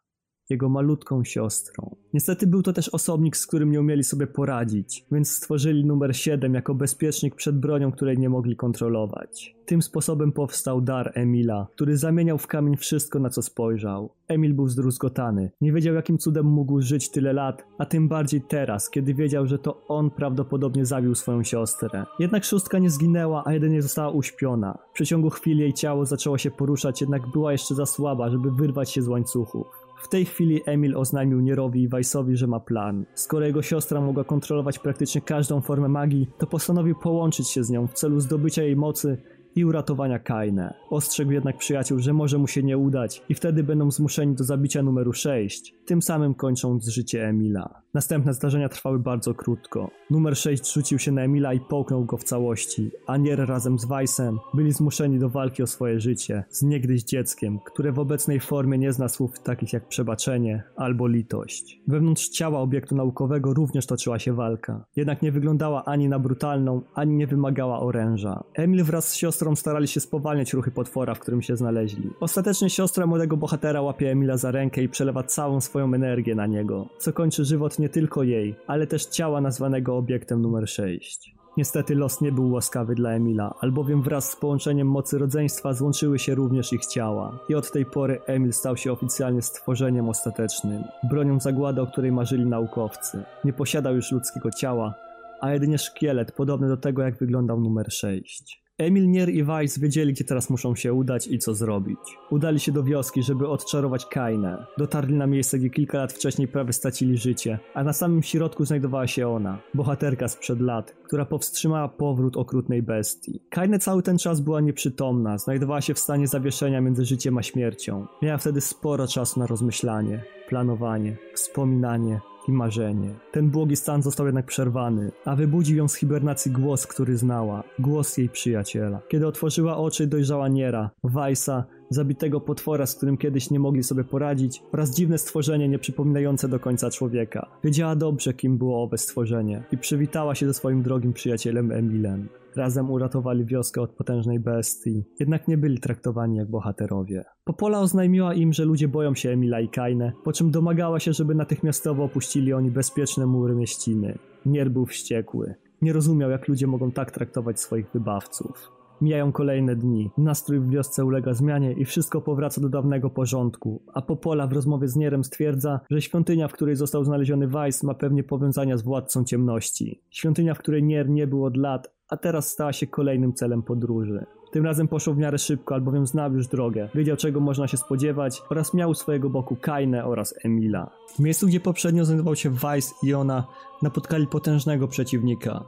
[0.51, 1.97] Jego malutką siostrą.
[2.15, 6.55] Niestety był to też osobnik, z którym nie umieli sobie poradzić, więc stworzyli numer 7
[6.55, 9.57] jako bezpiecznik przed bronią, której nie mogli kontrolować.
[9.67, 14.11] Tym sposobem powstał dar Emila, który zamieniał w kamień wszystko, na co spojrzał.
[14.29, 15.51] Emil był zdruzgotany.
[15.61, 19.59] Nie wiedział, jakim cudem mógł żyć tyle lat, a tym bardziej teraz, kiedy wiedział, że
[19.59, 22.05] to on prawdopodobnie zabił swoją siostrę.
[22.19, 24.79] Jednak szóstka nie zginęła, a jedynie została uśpiona.
[24.91, 28.91] W przeciągu chwili jej ciało zaczęło się poruszać, jednak była jeszcze za słaba, żeby wyrwać
[28.91, 29.88] się z łańcuchów.
[30.01, 33.05] W tej chwili Emil oznajmił Nierowi i Weissowi, że ma plan.
[33.15, 37.87] Skoro jego siostra mogła kontrolować praktycznie każdą formę magii, to postanowił połączyć się z nią
[37.87, 39.19] w celu zdobycia jej mocy
[39.59, 40.75] i uratowania Kaine.
[40.91, 44.83] Ostrzegł jednak przyjaciół, że może mu się nie udać i wtedy będą zmuszeni do zabicia
[44.83, 47.83] numeru 6, tym samym kończąc życie Emila.
[47.95, 49.91] Następne zdarzenia trwały bardzo krótko.
[50.11, 52.91] Numer 6 rzucił się na Emila i połknął go w całości.
[53.07, 57.93] Anier razem z Weissem byli zmuszeni do walki o swoje życie z niegdyś dzieckiem, które
[57.93, 61.81] w obecnej formie nie zna słów takich jak przebaczenie albo litość.
[61.87, 64.85] Wewnątrz ciała obiektu naukowego również toczyła się walka.
[64.97, 68.45] Jednak nie wyglądała ani na brutalną, ani nie wymagała oręża.
[68.55, 72.11] Emil wraz z siostrą starali się spowalniać ruchy potwora, w którym się znaleźli.
[72.21, 76.89] Ostatecznie siostra młodego bohatera łapie Emila za rękę i przelewa całą swoją energię na niego,
[76.99, 81.39] co kończy żywot nie tylko jej, ale też ciała nazwanego obiektem numer 6.
[81.59, 86.35] Niestety los nie był łaskawy dla Emila, albowiem wraz z połączeniem mocy rodzeństwa złączyły się
[86.35, 87.39] również ich ciała.
[87.49, 92.47] I od tej pory Emil stał się oficjalnie stworzeniem ostatecznym, bronią zagłady, o której marzyli
[92.47, 93.23] naukowcy.
[93.45, 94.95] Nie posiadał już ludzkiego ciała,
[95.41, 98.68] a jedynie szkielet podobny do tego, jak wyglądał numer 6.
[98.79, 101.99] Emil, Nier i Weiss wiedzieli, gdzie teraz muszą się udać i co zrobić.
[102.31, 104.67] Udali się do wioski, żeby odczarować Kainę.
[104.79, 109.07] Dotarli na miejsce, gdzie kilka lat wcześniej prawie stracili życie, a na samym środku znajdowała
[109.07, 113.41] się ona, bohaterka sprzed lat, która powstrzymała powrót okrutnej bestii.
[113.51, 118.07] Kainę cały ten czas była nieprzytomna, znajdowała się w stanie zawieszenia między życiem a śmiercią.
[118.23, 123.15] Miała wtedy sporo czasu na rozmyślanie, planowanie, wspominanie, i marzenie.
[123.33, 127.63] Ten błogi stan został jednak przerwany, a wybudził ją z hibernacji głos, który znała.
[127.79, 129.01] Głos jej przyjaciela.
[129.09, 134.63] Kiedy otworzyła oczy, dojrzała Niera, Weissa, zabitego potwora, z którym kiedyś nie mogli sobie poradzić,
[134.73, 137.51] oraz dziwne stworzenie nieprzypominające do końca człowieka.
[137.65, 142.29] Wiedziała dobrze, kim było owe stworzenie i przywitała się ze swoim drogim przyjacielem Emilem.
[142.57, 147.25] Razem uratowali wioskę od potężnej bestii, jednak nie byli traktowani jak bohaterowie.
[147.45, 151.35] Popola oznajmiła im, że ludzie boją się Emila i Kaine, po czym domagała się, żeby
[151.35, 154.19] natychmiastowo opuścili oni bezpieczne mury mieściny.
[154.47, 155.55] Nier był wściekły.
[155.83, 158.78] Nie rozumiał, jak ludzie mogą tak traktować swoich wybawców.
[159.01, 164.03] Mijają kolejne dni, nastrój w wiosce ulega zmianie i wszystko powraca do dawnego porządku, a
[164.03, 168.25] Popola w rozmowie z Nierem stwierdza, że świątynia, w której został znaleziony Weiss ma pewnie
[168.25, 170.01] powiązania z władcą ciemności.
[170.11, 174.27] Świątynia, w której Nier nie był od lat, a teraz stała się kolejnym celem podróży.
[174.53, 178.43] Tym razem poszło w miarę szybko, albowiem znał już drogę, wiedział czego można się spodziewać
[178.51, 180.91] oraz miał u swojego boku Kainę oraz Emila.
[181.09, 183.47] W miejscu, gdzie poprzednio znajdował się Weiss i ona,
[183.83, 185.65] napotkali potężnego przeciwnika.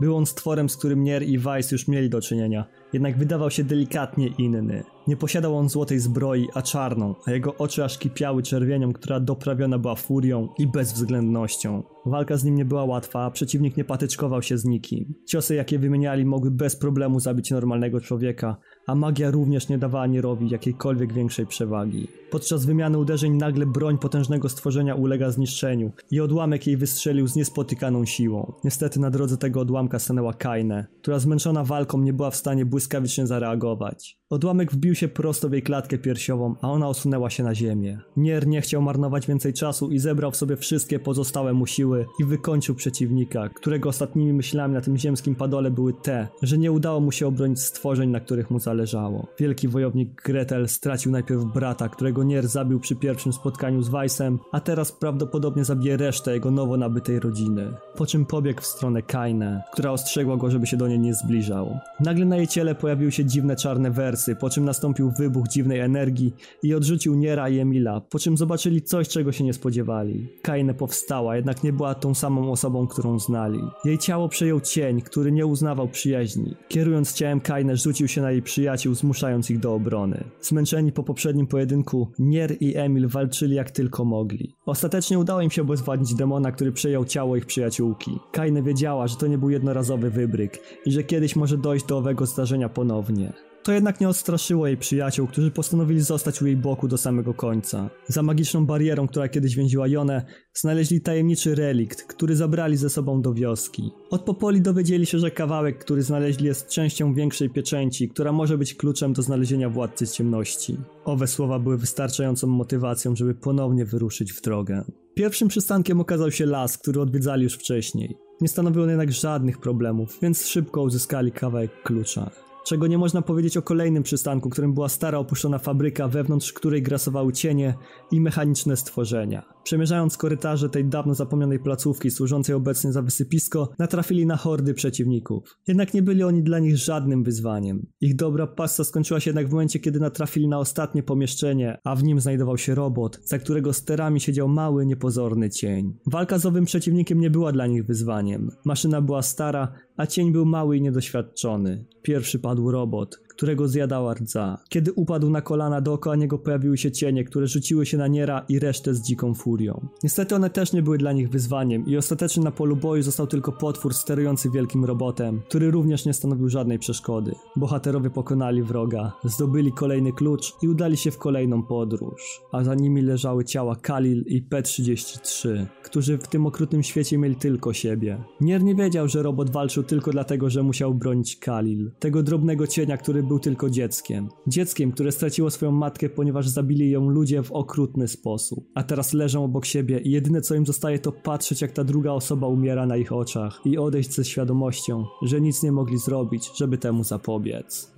[0.00, 3.64] Był on stworem, z którym Nier i Weiss już mieli do czynienia, jednak wydawał się
[3.64, 4.84] delikatnie inny.
[5.06, 9.78] Nie posiadał on złotej zbroi, a czarną, a jego oczy aż kipiały czerwienią, która doprawiona
[9.78, 11.82] była furią i bezwzględnością.
[12.06, 15.14] Walka z nim nie była łatwa, a przeciwnik nie patyczkował się z nikim.
[15.26, 18.56] Ciosy, jakie wymieniali, mogły bez problemu zabić normalnego człowieka,
[18.86, 22.08] a magia również nie dawała Nierowi jakiejkolwiek większej przewagi.
[22.30, 28.04] Podczas wymiany uderzeń nagle broń potężnego stworzenia ulega zniszczeniu i odłamek jej wystrzelił z niespotykaną
[28.04, 28.52] siłą.
[28.64, 33.26] Niestety na drodze tego odłamka stanęła Kaine, która zmęczona walką nie była w stanie błyskawicznie
[33.26, 34.18] zareagować.
[34.30, 37.98] Odłamek wbił się prosto w jej klatkę piersiową, a ona osunęła się na ziemię.
[38.16, 42.24] Nier nie chciał marnować więcej czasu i zebrał w sobie wszystkie pozostałe mu siły i
[42.24, 47.12] wykończył przeciwnika, którego ostatnimi myślami na tym ziemskim padole były te, że nie udało mu
[47.12, 49.26] się obronić stworzeń, na których mu zależało.
[49.38, 54.60] Wielki wojownik Gretel stracił najpierw brata, którego Nier zabił przy pierwszym spotkaniu z Weissem, a
[54.60, 57.72] teraz prawdopodobnie zabije resztę jego nowo nabytej rodziny.
[57.96, 61.78] Po czym pobiegł w stronę Kaine, która ostrzegła go, żeby się do niej nie zbliżał.
[62.00, 66.34] Nagle na jej ciele pojawiły się dziwne czarne wersy, po czym nastąpił wybuch dziwnej energii
[66.62, 70.28] i odrzucił Niera i Emila, po czym zobaczyli coś, czego się nie spodziewali.
[70.42, 73.60] Kaine powstała, jednak nie była tą samą osobą, którą znali.
[73.84, 76.54] Jej ciało przejął cień, który nie uznawał przyjaźni.
[76.68, 80.24] Kierując ciałem Kaine, rzucił się na jej przyjaciół, zmuszając ich do obrony.
[80.40, 84.54] Zmęczeni po poprzednim pojedynku, Nier i Emil walczyli jak tylko mogli.
[84.66, 88.10] Ostatecznie udało im się obezwładnić demona, który przejął ciało ich przyjaciółki.
[88.32, 92.26] Kaine wiedziała, że to nie był jednorazowy wybryk i że kiedyś może dojść do owego
[92.26, 93.32] zdarzenia ponownie.
[93.66, 97.90] To jednak nie odstraszyło jej przyjaciół, którzy postanowili zostać u jej boku do samego końca.
[98.08, 103.34] Za magiczną barierą, która kiedyś więziła Jonę, znaleźli tajemniczy relikt, który zabrali ze sobą do
[103.34, 103.90] wioski.
[104.10, 108.74] Od Popoli dowiedzieli się, że kawałek, który znaleźli jest częścią większej pieczęci, która może być
[108.74, 110.76] kluczem do znalezienia władcy ciemności.
[111.04, 114.84] Owe słowa były wystarczającą motywacją, żeby ponownie wyruszyć w drogę.
[115.14, 118.16] Pierwszym przystankiem okazał się las, który odwiedzali już wcześniej.
[118.40, 123.56] Nie stanowił on jednak żadnych problemów, więc szybko uzyskali kawałek klucza czego nie można powiedzieć
[123.56, 127.74] o kolejnym przystanku, którym była stara opuszczona fabryka, wewnątrz której grasowały cienie
[128.10, 129.55] i mechaniczne stworzenia.
[129.66, 135.58] Przemierzając korytarze tej dawno zapomnianej placówki, służącej obecnie za wysypisko, natrafili na hordy przeciwników.
[135.68, 137.86] Jednak nie byli oni dla nich żadnym wyzwaniem.
[138.00, 142.04] Ich dobra pasta skończyła się jednak w momencie, kiedy natrafili na ostatnie pomieszczenie, a w
[142.04, 145.94] nim znajdował się robot, za którego sterami siedział mały, niepozorny cień.
[146.06, 148.50] Walka z owym przeciwnikiem nie była dla nich wyzwaniem.
[148.64, 151.84] Maszyna była stara, a cień był mały i niedoświadczony.
[152.02, 154.58] Pierwszy padł robot, którego zjadała rdza.
[154.68, 158.58] Kiedy upadł na kolana, dookoła niego pojawiły się cienie, które rzuciły się na Niera i
[158.58, 159.88] resztę z dziką furią.
[160.02, 163.52] Niestety one też nie były dla nich wyzwaniem i ostatecznie na polu boju został tylko
[163.52, 167.34] potwór sterujący wielkim robotem, który również nie stanowił żadnej przeszkody.
[167.56, 173.02] Bohaterowie pokonali wroga, zdobyli kolejny klucz i udali się w kolejną podróż, a za nimi
[173.02, 178.24] leżały ciała Kalil i P-33, którzy w tym okrutnym świecie mieli tylko siebie.
[178.40, 182.96] Nier nie wiedział, że robot walczył tylko dlatego, że musiał bronić Kalil, tego drobnego cienia,
[182.96, 184.28] który był tylko dzieckiem.
[184.46, 188.64] Dzieckiem, które straciło swoją matkę, ponieważ zabili ją ludzie w okrutny sposób.
[188.74, 192.12] A teraz leżą obok siebie i jedyne co im zostaje to patrzeć jak ta druga
[192.12, 196.78] osoba umiera na ich oczach i odejść ze świadomością, że nic nie mogli zrobić, żeby
[196.78, 197.92] temu zapobiec.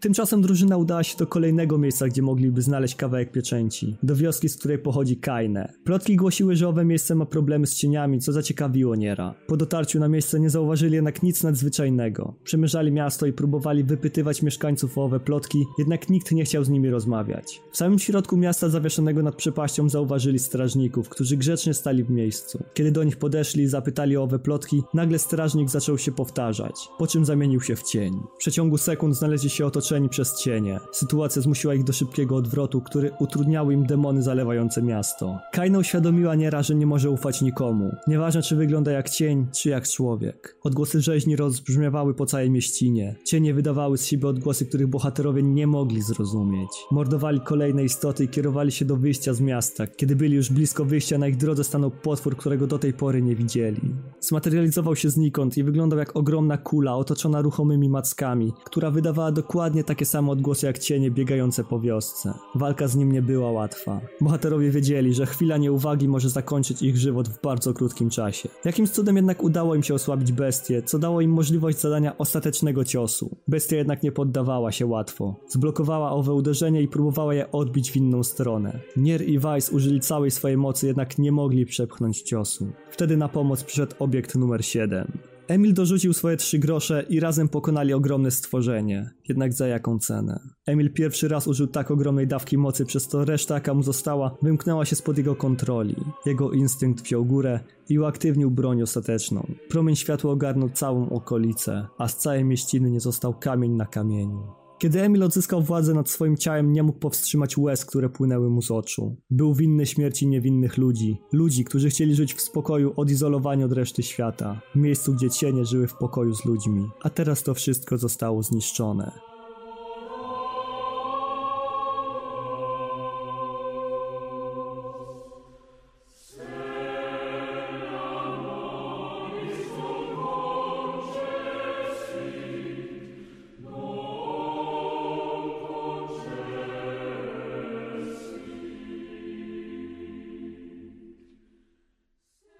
[0.00, 3.96] Tymczasem drużyna udała się do kolejnego miejsca, gdzie mogliby znaleźć kawałek pieczęci.
[4.02, 5.72] Do wioski, z której pochodzi Kaine.
[5.84, 9.34] Plotki głosiły, że owe miejsce ma problemy z cieniami, co zaciekawiło Niera.
[9.46, 12.34] Po dotarciu na miejsce nie zauważyli jednak nic nadzwyczajnego.
[12.44, 16.90] Przemierzali miasto i próbowali wypytywać mieszkańców o owe plotki, jednak nikt nie chciał z nimi
[16.90, 17.60] rozmawiać.
[17.72, 22.64] W samym środku miasta zawieszonego nad przepaścią zauważyli strażników, którzy grzecznie stali w miejscu.
[22.74, 27.06] Kiedy do nich podeszli i zapytali o owe plotki, nagle strażnik zaczął się powtarzać, po
[27.06, 28.14] czym zamienił się w cień.
[28.34, 30.80] W przeciągu sekund znaleźli się otoczeni otoczeni przez cienie.
[30.92, 35.38] Sytuacja zmusiła ich do szybkiego odwrotu, który utrudniały im demony zalewające miasto.
[35.52, 37.90] Kaina uświadomiła Niera, że nie może ufać nikomu.
[38.06, 40.56] Nieważne czy wygląda jak cień, czy jak człowiek.
[40.62, 43.16] Odgłosy rzeźni rozbrzmiewały po całej mieścinie.
[43.24, 46.70] Cienie wydawały z siebie odgłosy, których bohaterowie nie mogli zrozumieć.
[46.90, 49.86] Mordowali kolejne istoty i kierowali się do wyjścia z miasta.
[49.86, 53.36] Kiedy byli już blisko wyjścia, na ich drodze stanął potwór, którego do tej pory nie
[53.36, 53.80] widzieli.
[54.20, 59.94] Zmaterializował się znikąd i wyglądał jak ogromna kula otoczona ruchomymi mackami, która wydawała dokładnie dokładnie
[59.94, 62.34] takie same odgłosy jak cienie biegające po wiosce.
[62.54, 64.00] Walka z nim nie była łatwa.
[64.20, 68.48] Bohaterowie wiedzieli, że chwila nieuwagi może zakończyć ich żywot w bardzo krótkim czasie.
[68.64, 73.36] Jakimś cudem jednak udało im się osłabić bestię, co dało im możliwość zadania ostatecznego ciosu.
[73.48, 75.34] Bestia jednak nie poddawała się łatwo.
[75.48, 78.80] Zblokowała owe uderzenie i próbowała je odbić w inną stronę.
[78.96, 82.66] Nier i Weiss użyli całej swojej mocy, jednak nie mogli przepchnąć ciosu.
[82.90, 85.35] Wtedy na pomoc przyszedł obiekt numer 7.
[85.48, 89.10] Emil dorzucił swoje trzy grosze i razem pokonali ogromne stworzenie.
[89.28, 90.40] Jednak za jaką cenę?
[90.66, 94.84] Emil pierwszy raz użył tak ogromnej dawki mocy, przez to reszta jaka mu została wymknęła
[94.84, 95.96] się spod jego kontroli.
[96.26, 99.46] Jego instynkt wziął górę i uaktywnił broń ostateczną.
[99.68, 104.65] Promień światła ogarnął całą okolicę, a z całej mieściny nie został kamień na kamieniu.
[104.78, 108.70] Kiedy Emil odzyskał władzę nad swoim ciałem, nie mógł powstrzymać łez, które płynęły mu z
[108.70, 109.16] oczu.
[109.30, 111.20] Był winny śmierci niewinnych ludzi.
[111.32, 114.60] Ludzi, którzy chcieli żyć w spokoju, odizolowani od reszty świata.
[114.74, 116.88] W miejscu, gdzie cienie żyły w pokoju z ludźmi.
[117.02, 119.35] A teraz to wszystko zostało zniszczone.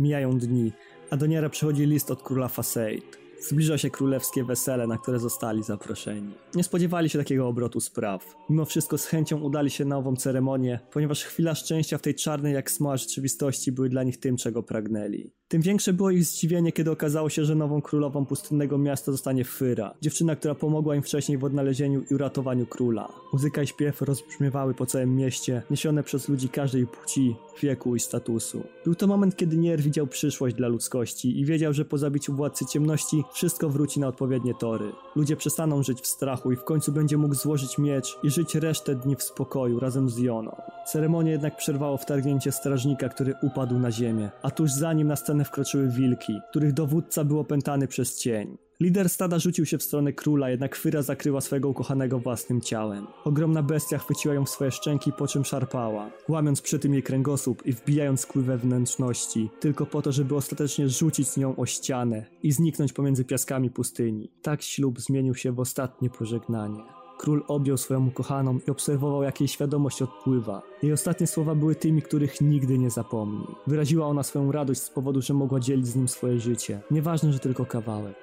[0.06, 0.72] Mijają dni,
[1.10, 3.18] a do Niera przychodzi list od króla Faseid.
[3.40, 6.34] Zbliża się królewskie wesele, na które zostali zaproszeni.
[6.54, 8.36] Nie spodziewali się takiego obrotu spraw.
[8.50, 12.54] Mimo wszystko z chęcią udali się na ową ceremonię, ponieważ chwila szczęścia w tej czarnej
[12.54, 15.30] jak smoła rzeczywistości były dla nich tym, czego pragnęli.
[15.48, 19.94] Tym większe było ich zdziwienie, kiedy okazało się, że nową królową pustynnego miasta zostanie Fyra,
[20.02, 23.08] dziewczyna, która pomogła im wcześniej w odnalezieniu i uratowaniu króla.
[23.32, 28.64] Muzyka i śpiew rozbrzmiewały po całym mieście, niesione przez ludzi każdej płci, wieku i statusu.
[28.84, 32.66] Był to moment, kiedy Nier widział przyszłość dla ludzkości i wiedział, że po zabiciu władcy
[32.66, 34.92] ciemności wszystko wróci na odpowiednie tory.
[35.16, 38.94] Ludzie przestaną żyć w strachu i w końcu będzie mógł złożyć miecz i żyć resztę
[38.94, 40.56] dni w spokoju razem z Joną.
[40.92, 45.35] Ceremonię jednak przerwało wtargnięcie strażnika, który upadł na ziemię, a tuż za nim na scenę
[45.44, 48.56] wkroczyły wilki, których dowódca był opętany przez cień.
[48.80, 53.06] Lider stada rzucił się w stronę króla, jednak Fyra zakryła swojego ukochanego własnym ciałem.
[53.24, 57.66] Ogromna bestia chwyciła ją w swoje szczęki, po czym szarpała, łamiąc przy tym jej kręgosłup
[57.66, 62.52] i wbijając skły we wnętrzności, tylko po to, żeby ostatecznie rzucić nią o ścianę i
[62.52, 64.30] zniknąć pomiędzy piaskami pustyni.
[64.42, 66.95] Tak ślub zmienił się w ostatnie pożegnanie.
[67.18, 70.62] Król objął swoją ukochaną i obserwował, jak jej świadomość odpływa.
[70.82, 73.46] Jej ostatnie słowa były tymi, których nigdy nie zapomni.
[73.66, 76.80] Wyraziła ona swoją radość z powodu, że mogła dzielić z nim swoje życie.
[76.90, 78.16] Nieważne, że tylko kawałek.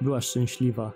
[0.00, 0.92] Była szczęśliwa,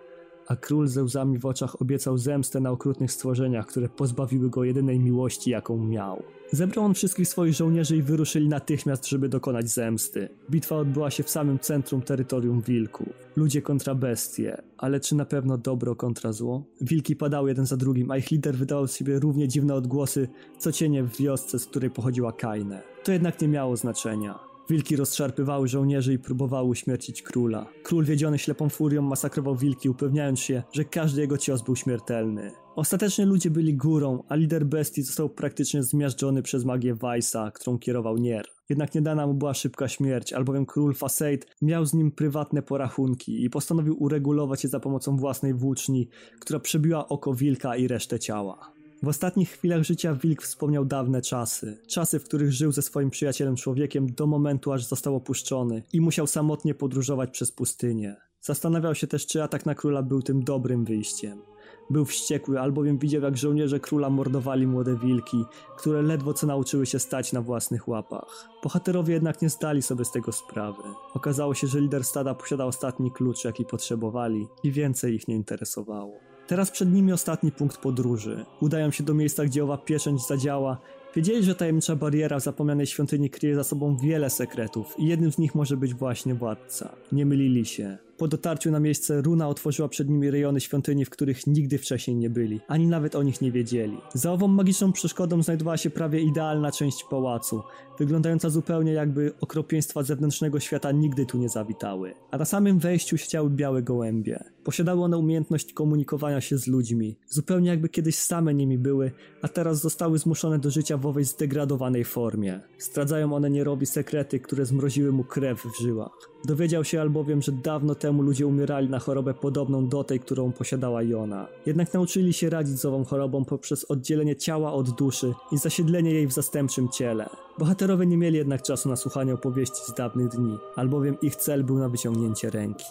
[0.47, 5.01] a król ze łzami w oczach obiecał zemstę na okrutnych stworzeniach, które pozbawiły go jedynej
[5.01, 6.23] miłości, jaką miał.
[6.53, 10.29] Zebrał on wszystkich swoich żołnierzy i wyruszyli natychmiast, żeby dokonać zemsty.
[10.51, 13.09] Bitwa odbyła się w samym centrum terytorium wilków.
[13.37, 16.65] Ludzie kontra bestie, ale czy na pewno dobro kontra zło?
[16.81, 20.29] Wilki padały jeden za drugim, a ich lider wydawał z siebie równie dziwne odgłosy,
[20.59, 22.83] co cienie w wiosce, z której pochodziła Kaine.
[23.05, 24.52] To jednak nie miało znaczenia.
[24.73, 27.67] Wilki rozszarpywały żołnierzy i próbowały uśmiercić króla.
[27.83, 32.53] Król wiedziony ślepą furią masakrował wilki, upewniając się, że każdy jego cios był śmiertelny.
[32.77, 38.19] Ostatecznie ludzie byli górą, a lider bestii został praktycznie zmiażdżony przez magię Weissa, którą kierował
[38.19, 38.47] Nier.
[38.69, 43.45] Jednak nie dana mu była szybka śmierć, albowiem król Faseid miał z nim prywatne porachunki
[43.45, 46.09] i postanowił uregulować je za pomocą własnej włóczni,
[46.41, 48.72] która przebiła oko wilka i resztę ciała.
[49.03, 51.79] W ostatnich chwilach życia Wilk wspomniał dawne czasy.
[51.87, 56.27] Czasy, w których żył ze swoim przyjacielem człowiekiem do momentu, aż został opuszczony i musiał
[56.27, 58.17] samotnie podróżować przez pustynię.
[58.41, 61.43] Zastanawiał się też, czy atak na króla był tym dobrym wyjściem.
[61.91, 65.45] Był wściekły, albowiem widział, jak żołnierze króla mordowali młode wilki,
[65.77, 68.49] które ledwo co nauczyły się stać na własnych łapach.
[68.63, 70.83] Bohaterowie jednak nie zdali sobie z tego sprawy.
[71.15, 76.32] Okazało się, że lider stada posiadał ostatni klucz, jaki potrzebowali i więcej ich nie interesowało.
[76.47, 78.45] Teraz przed nimi ostatni punkt podróży.
[78.61, 80.79] Udają się do miejsca, gdzie owa pieczęć zadziała.
[81.17, 85.39] Wiedzieli, że tajemnicza bariera w zapomnianej świątyni kryje za sobą wiele sekretów i jednym z
[85.39, 86.95] nich może być właśnie władca.
[87.13, 87.99] Nie mylili się.
[88.19, 92.31] Po dotarciu na miejsce runa otworzyła przed nimi rejony świątyni, w których nigdy wcześniej nie
[92.31, 93.97] byli, ani nawet o nich nie wiedzieli.
[94.15, 97.63] Za ową magiczną przeszkodą znajdowała się prawie idealna część pałacu,
[97.99, 102.15] wyglądająca zupełnie jakby okropieństwa zewnętrznego świata nigdy tu nie zawitały.
[102.31, 104.45] A na samym wejściu siedziały białe gołębie.
[104.65, 109.11] Posiadały one umiejętność komunikowania się z ludźmi, zupełnie jakby kiedyś same nimi były,
[109.43, 112.61] a teraz zostały zmuszone do życia w owej zdegradowanej formie.
[112.79, 116.32] Zdradzają one Nierowi sekrety, które zmroziły mu krew w żyłach.
[116.45, 121.03] Dowiedział się albowiem, że dawno temu ludzie umierali na chorobę podobną do tej, którą posiadała
[121.03, 121.47] Jona.
[121.67, 126.27] Jednak nauczyli się radzić z ową chorobą poprzez oddzielenie ciała od duszy i zasiedlenie jej
[126.27, 127.29] w zastępczym ciele.
[127.59, 131.79] Bohaterowie nie mieli jednak czasu na słuchanie opowieści z dawnych dni, albowiem ich cel był
[131.79, 132.87] na wyciągnięcie ręki.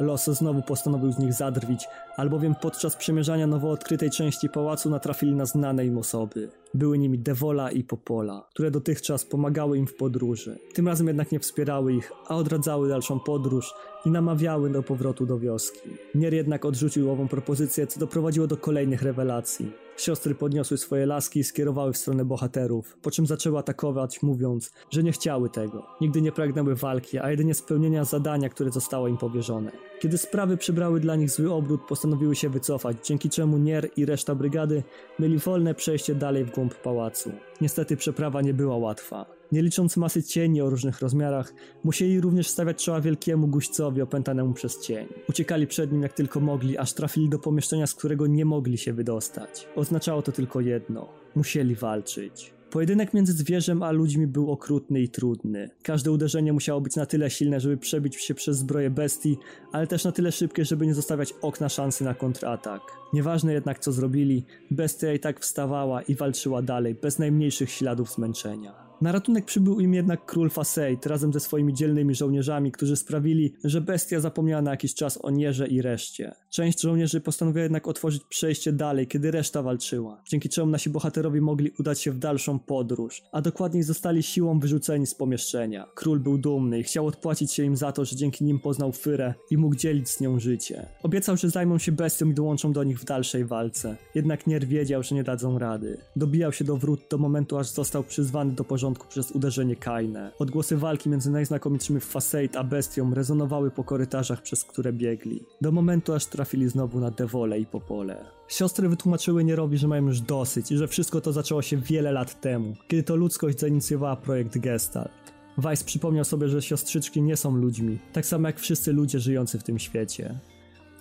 [0.00, 5.46] Los znowu postanowił z nich zadrwić, albowiem podczas przemierzania nowo odkrytej części pałacu natrafili na
[5.46, 6.48] znane im osoby.
[6.74, 10.58] Były nimi Devola i Popola, które dotychczas pomagały im w podróży.
[10.74, 13.74] Tym razem jednak nie wspierały ich, a odradzały dalszą podróż
[14.06, 15.90] i namawiały do powrotu do wioski.
[16.14, 19.72] Nier jednak odrzucił ową propozycję, co doprowadziło do kolejnych rewelacji.
[19.96, 25.02] Siostry podniosły swoje laski i skierowały w stronę bohaterów, po czym zaczęły atakować, mówiąc, że
[25.02, 25.86] nie chciały tego.
[26.00, 29.72] Nigdy nie pragnęły walki, a jedynie spełnienia zadania, które zostało im powierzone.
[30.00, 34.34] Kiedy sprawy przybrały dla nich zły obrót, postanowiły się wycofać, dzięki czemu Nier i reszta
[34.34, 34.82] brygady
[35.18, 37.32] mieli wolne przejście dalej w głąb pałacu.
[37.60, 39.26] Niestety przeprawa nie była łatwa.
[39.52, 41.54] Nie licząc masy cieni o różnych rozmiarach,
[41.84, 45.08] musieli również stawiać czoła wielkiemu guźcowi opętanemu przez cień.
[45.28, 48.92] Uciekali przed nim jak tylko mogli, aż trafili do pomieszczenia, z którego nie mogli się
[48.92, 49.68] wydostać.
[49.76, 52.54] Oznaczało to tylko jedno: musieli walczyć.
[52.72, 55.70] Pojedynek między zwierzem a ludźmi był okrutny i trudny.
[55.82, 59.38] Każde uderzenie musiało być na tyle silne, żeby przebić się przez zbroję bestii,
[59.72, 62.80] ale też na tyle szybkie, żeby nie zostawiać okna szansy na kontratak.
[63.12, 68.74] Nieważne jednak co zrobili, bestia i tak wstawała i walczyła dalej, bez najmniejszych śladów zmęczenia.
[69.00, 73.80] Na ratunek przybył im jednak król Faseit razem ze swoimi dzielnymi żołnierzami, którzy sprawili, że
[73.80, 76.32] bestia zapomniała na jakiś czas o Nierze i reszcie.
[76.52, 81.70] Część żołnierzy postanowiła jednak otworzyć przejście dalej, kiedy reszta walczyła, dzięki czemu nasi bohaterowie mogli
[81.78, 85.86] udać się w dalszą podróż, a dokładniej zostali siłą wyrzuceni z pomieszczenia.
[85.94, 89.34] Król był dumny i chciał odpłacić się im za to, że dzięki nim poznał Fyrę
[89.50, 90.86] i mógł dzielić z nią życie.
[91.02, 93.96] Obiecał, że zajmą się bestią i dołączą do nich w dalszej walce.
[94.14, 95.98] Jednak Nier wiedział, że nie dadzą rady.
[96.16, 100.30] Dobijał się do wrót do momentu, aż został przyzwany do porządku przez uderzenie Kaine.
[100.38, 105.40] Odgłosy walki między najznakomitszymi Faseit a bestią rezonowały po korytarzach, przez które biegli.
[105.60, 108.24] Do momentu, aż trafili znowu na Devole i Popole.
[108.48, 112.40] Siostry wytłumaczyły Nierowi, że mają już dosyć i że wszystko to zaczęło się wiele lat
[112.40, 115.32] temu, kiedy to ludzkość zainicjowała projekt Gestalt.
[115.58, 119.62] Weiss przypomniał sobie, że siostrzyczki nie są ludźmi, tak samo jak wszyscy ludzie żyjący w
[119.62, 120.38] tym świecie.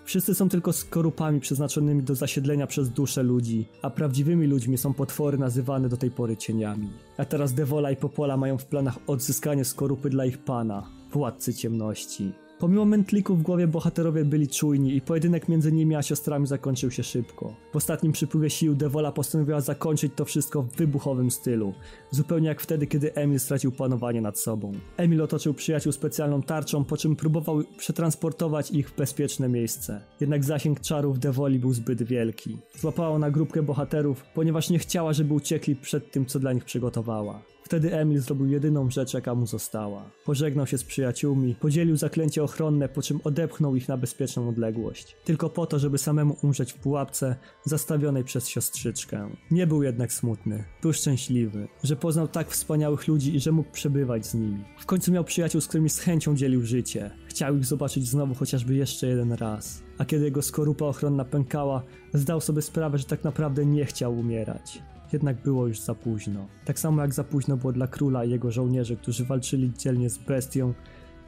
[0.06, 5.38] Wszyscy są tylko skorupami przeznaczonymi do zasiedlenia przez dusze ludzi, a prawdziwymi ludźmi są potwory
[5.38, 6.90] nazywane do tej pory cieniami.
[7.18, 12.32] A teraz Devola i Popola mają w planach odzyskanie skorupy dla ich pana, władcy ciemności.
[12.62, 17.04] Pomimo mętlików w głowie bohaterowie byli czujni i pojedynek między nimi a siostrami zakończył się
[17.04, 17.56] szybko.
[17.74, 21.74] W ostatnim przypływie sił Dewola postanowiła zakończyć to wszystko w wybuchowym stylu.
[22.12, 24.72] Zupełnie jak wtedy, kiedy Emil stracił panowanie nad sobą.
[24.98, 30.02] Emil otoczył przyjaciół specjalną tarczą, po czym próbował przetransportować ich w bezpieczne miejsce.
[30.20, 32.58] Jednak zasięg czarów Devoli był zbyt wielki.
[32.80, 37.51] Złapała ona grupkę bohaterów, ponieważ nie chciała, żeby uciekli przed tym, co dla nich przygotowała.
[37.72, 40.12] Wtedy Emil zrobił jedyną rzecz, jaka mu została.
[40.26, 45.18] Pożegnał się z przyjaciółmi, podzielił zaklęcie ochronne, po czym odepchnął ich na bezpieczną odległość.
[45.26, 49.30] Tylko po to, żeby samemu umrzeć w pułapce zastawionej przez siostrzyczkę.
[49.52, 50.64] Nie był jednak smutny.
[50.82, 54.64] Był szczęśliwy, że poznał tak wspaniałych ludzi i że mógł przebywać z nimi.
[54.80, 57.12] W końcu miał przyjaciół, z którymi z chęcią dzielił życie.
[57.28, 59.84] Chciał ich zobaczyć znowu chociażby jeszcze jeden raz.
[59.98, 64.82] A kiedy jego skorupa ochronna pękała, zdał sobie sprawę, że tak naprawdę nie chciał umierać
[65.14, 66.48] jednak było już za późno.
[66.66, 70.18] Tak samo jak za późno było dla króla i jego żołnierzy, którzy walczyli dzielnie z
[70.18, 70.74] bestią,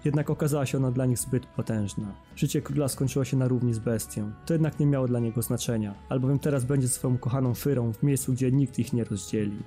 [0.05, 2.15] jednak okazała się ona dla nich zbyt potężna.
[2.35, 4.31] Życie króla skończyło się na równi z bestią.
[4.45, 8.33] To jednak nie miało dla niego znaczenia, albowiem teraz będzie swoją kochaną Fyrą w miejscu,
[8.33, 9.57] gdzie nikt ich nie rozdzieli.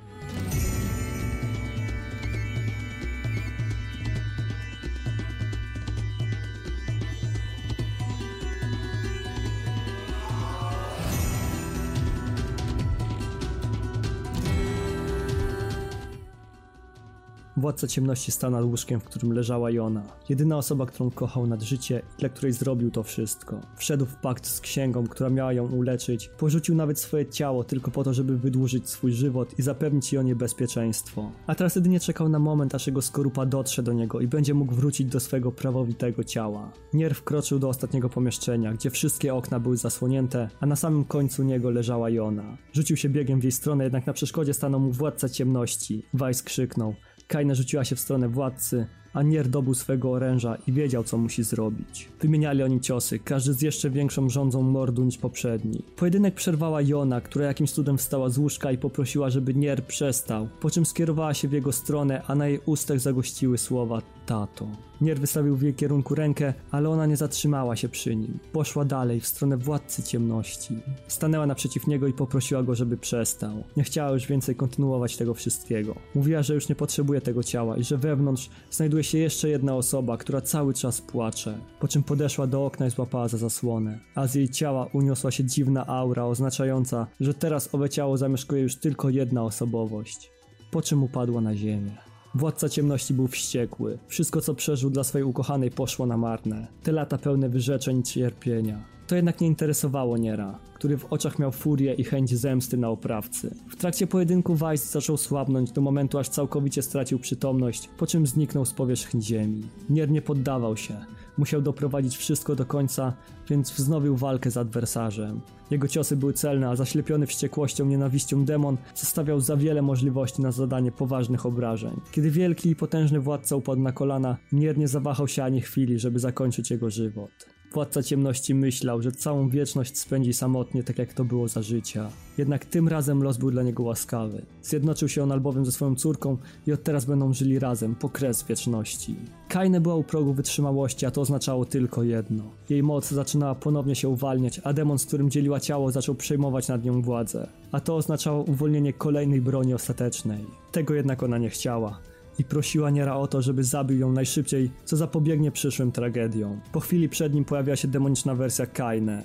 [17.56, 20.02] Władca ciemności stał nad łóżkiem, w którym leżała Jona.
[20.28, 23.60] Jedyna osoba, którą kochał nad życie i dla której zrobił to wszystko.
[23.76, 26.30] Wszedł w pakt z księgą, która miała ją uleczyć.
[26.38, 31.32] Porzucił nawet swoje ciało tylko po to, żeby wydłużyć swój żywot i zapewnić Jonie bezpieczeństwo.
[31.46, 34.74] A teraz jedynie czekał na moment, aż jego skorupa dotrze do niego i będzie mógł
[34.74, 36.72] wrócić do swego prawowitego ciała.
[36.92, 41.70] Nier wkroczył do ostatniego pomieszczenia, gdzie wszystkie okna były zasłonięte, a na samym końcu niego
[41.70, 42.56] leżała Jona.
[42.72, 46.02] Rzucił się biegiem w jej stronę, jednak na przeszkodzie stanął mu władca ciemności.
[46.14, 46.94] Weiss krzyknął.
[47.28, 51.42] Kaina rzuciła się w stronę władcy, a Nier dobył swego oręża i wiedział, co musi
[51.42, 52.08] zrobić.
[52.20, 55.82] Wymieniali oni ciosy, każdy z jeszcze większą rządzą mordu niż poprzedni.
[55.96, 60.70] Pojedynek przerwała Jona, która jakimś cudem wstała z łóżka i poprosiła, żeby Nier przestał, po
[60.70, 64.66] czym skierowała się w jego stronę, a na jej ustach zagościły słowa tato.
[65.00, 68.38] Nier wystawił w jej kierunku rękę, ale ona nie zatrzymała się przy nim.
[68.52, 70.78] Poszła dalej, w stronę władcy ciemności.
[71.08, 73.64] Stanęła naprzeciw niego i poprosiła go, żeby przestał.
[73.76, 75.94] Nie chciała już więcej kontynuować tego wszystkiego.
[76.14, 80.16] Mówiła, że już nie potrzebuje tego ciała i że wewnątrz znajduje się jeszcze jedna osoba,
[80.16, 81.58] która cały czas płacze.
[81.80, 83.98] Po czym podeszła do okna i złapała za zasłonę.
[84.14, 88.76] A z jej ciała uniosła się dziwna aura oznaczająca, że teraz owe ciało zamieszkuje już
[88.76, 90.30] tylko jedna osobowość.
[90.70, 91.96] Po czym upadła na ziemię.
[92.34, 93.98] Władca ciemności był wściekły.
[94.08, 96.66] Wszystko, co przeżył dla swojej ukochanej, poszło na marne.
[96.82, 98.95] Te lata pełne wyrzeczeń i cierpienia.
[99.06, 103.54] To jednak nie interesowało Niera, który w oczach miał furię i chęć zemsty na oprawcy.
[103.68, 108.64] W trakcie pojedynku Weiss zaczął słabnąć do momentu, aż całkowicie stracił przytomność, po czym zniknął
[108.64, 109.62] z powierzchni ziemi.
[109.90, 110.94] Nier nie poddawał się.
[111.38, 113.12] Musiał doprowadzić wszystko do końca,
[113.50, 115.40] więc wznowił walkę z adwersarzem.
[115.70, 120.92] Jego ciosy były celne, a zaślepiony wściekłością, nienawiścią demon zostawiał za wiele możliwości na zadanie
[120.92, 122.00] poważnych obrażeń.
[122.12, 126.18] Kiedy wielki i potężny władca upadł na kolana, Nier nie zawahał się ani chwili, żeby
[126.18, 127.55] zakończyć jego żywot.
[127.76, 132.08] Władca ciemności myślał, że całą wieczność spędzi samotnie, tak jak to było za życia.
[132.38, 134.42] Jednak tym razem los był dla niego łaskawy.
[134.62, 138.44] Zjednoczył się on albowiem ze swoją córką i od teraz będą żyli razem, po kres
[138.44, 139.16] wieczności.
[139.48, 142.42] Kaine była u progu wytrzymałości, a to oznaczało tylko jedno.
[142.70, 146.84] Jej moc zaczynała ponownie się uwalniać, a demon, z którym dzieliła ciało, zaczął przejmować nad
[146.84, 147.48] nią władzę.
[147.72, 150.44] A to oznaczało uwolnienie kolejnej broni ostatecznej.
[150.72, 151.98] Tego jednak ona nie chciała
[152.38, 156.60] i prosiła Niera o to, żeby zabił ją najszybciej, co zapobiegnie przyszłym tragediom.
[156.72, 159.24] Po chwili przed nim pojawiła się demoniczna wersja Kaine.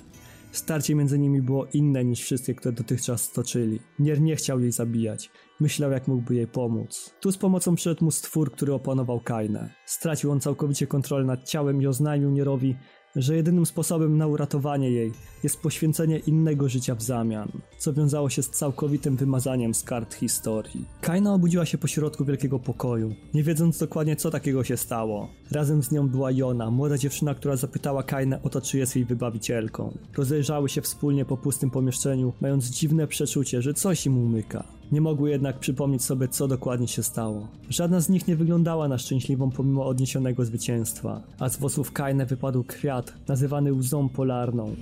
[0.52, 3.80] Starcie między nimi było inne niż wszystkie, które dotychczas stoczyli.
[3.98, 5.30] Nier nie chciał jej zabijać.
[5.60, 7.14] Myślał, jak mógłby jej pomóc.
[7.20, 9.70] Tu z pomocą przyszedł mu stwór, który opanował Kainę.
[9.86, 12.76] Stracił on całkowicie kontrolę nad ciałem i oznajmił Nierowi,
[13.16, 17.48] że jedynym sposobem na uratowanie jej jest poświęcenie innego życia w zamian,
[17.78, 20.84] co wiązało się z całkowitym wymazaniem z kart historii.
[21.00, 25.28] Kaina obudziła się pośrodku wielkiego pokoju, nie wiedząc dokładnie co takiego się stało.
[25.50, 29.04] Razem z nią była Jona, młoda dziewczyna, która zapytała Kainę o to, czy jest jej
[29.04, 29.98] wybawicielką.
[30.16, 34.81] Rozejrzały się wspólnie po pustym pomieszczeniu, mając dziwne przeczucie, że coś im umyka.
[34.92, 37.46] Nie mogły jednak przypomnieć sobie, co dokładnie się stało.
[37.68, 42.64] Żadna z nich nie wyglądała na szczęśliwą pomimo odniesionego zwycięstwa, a z włosów Kaine wypadł
[42.64, 44.74] kwiat, nazywany łzą polarną.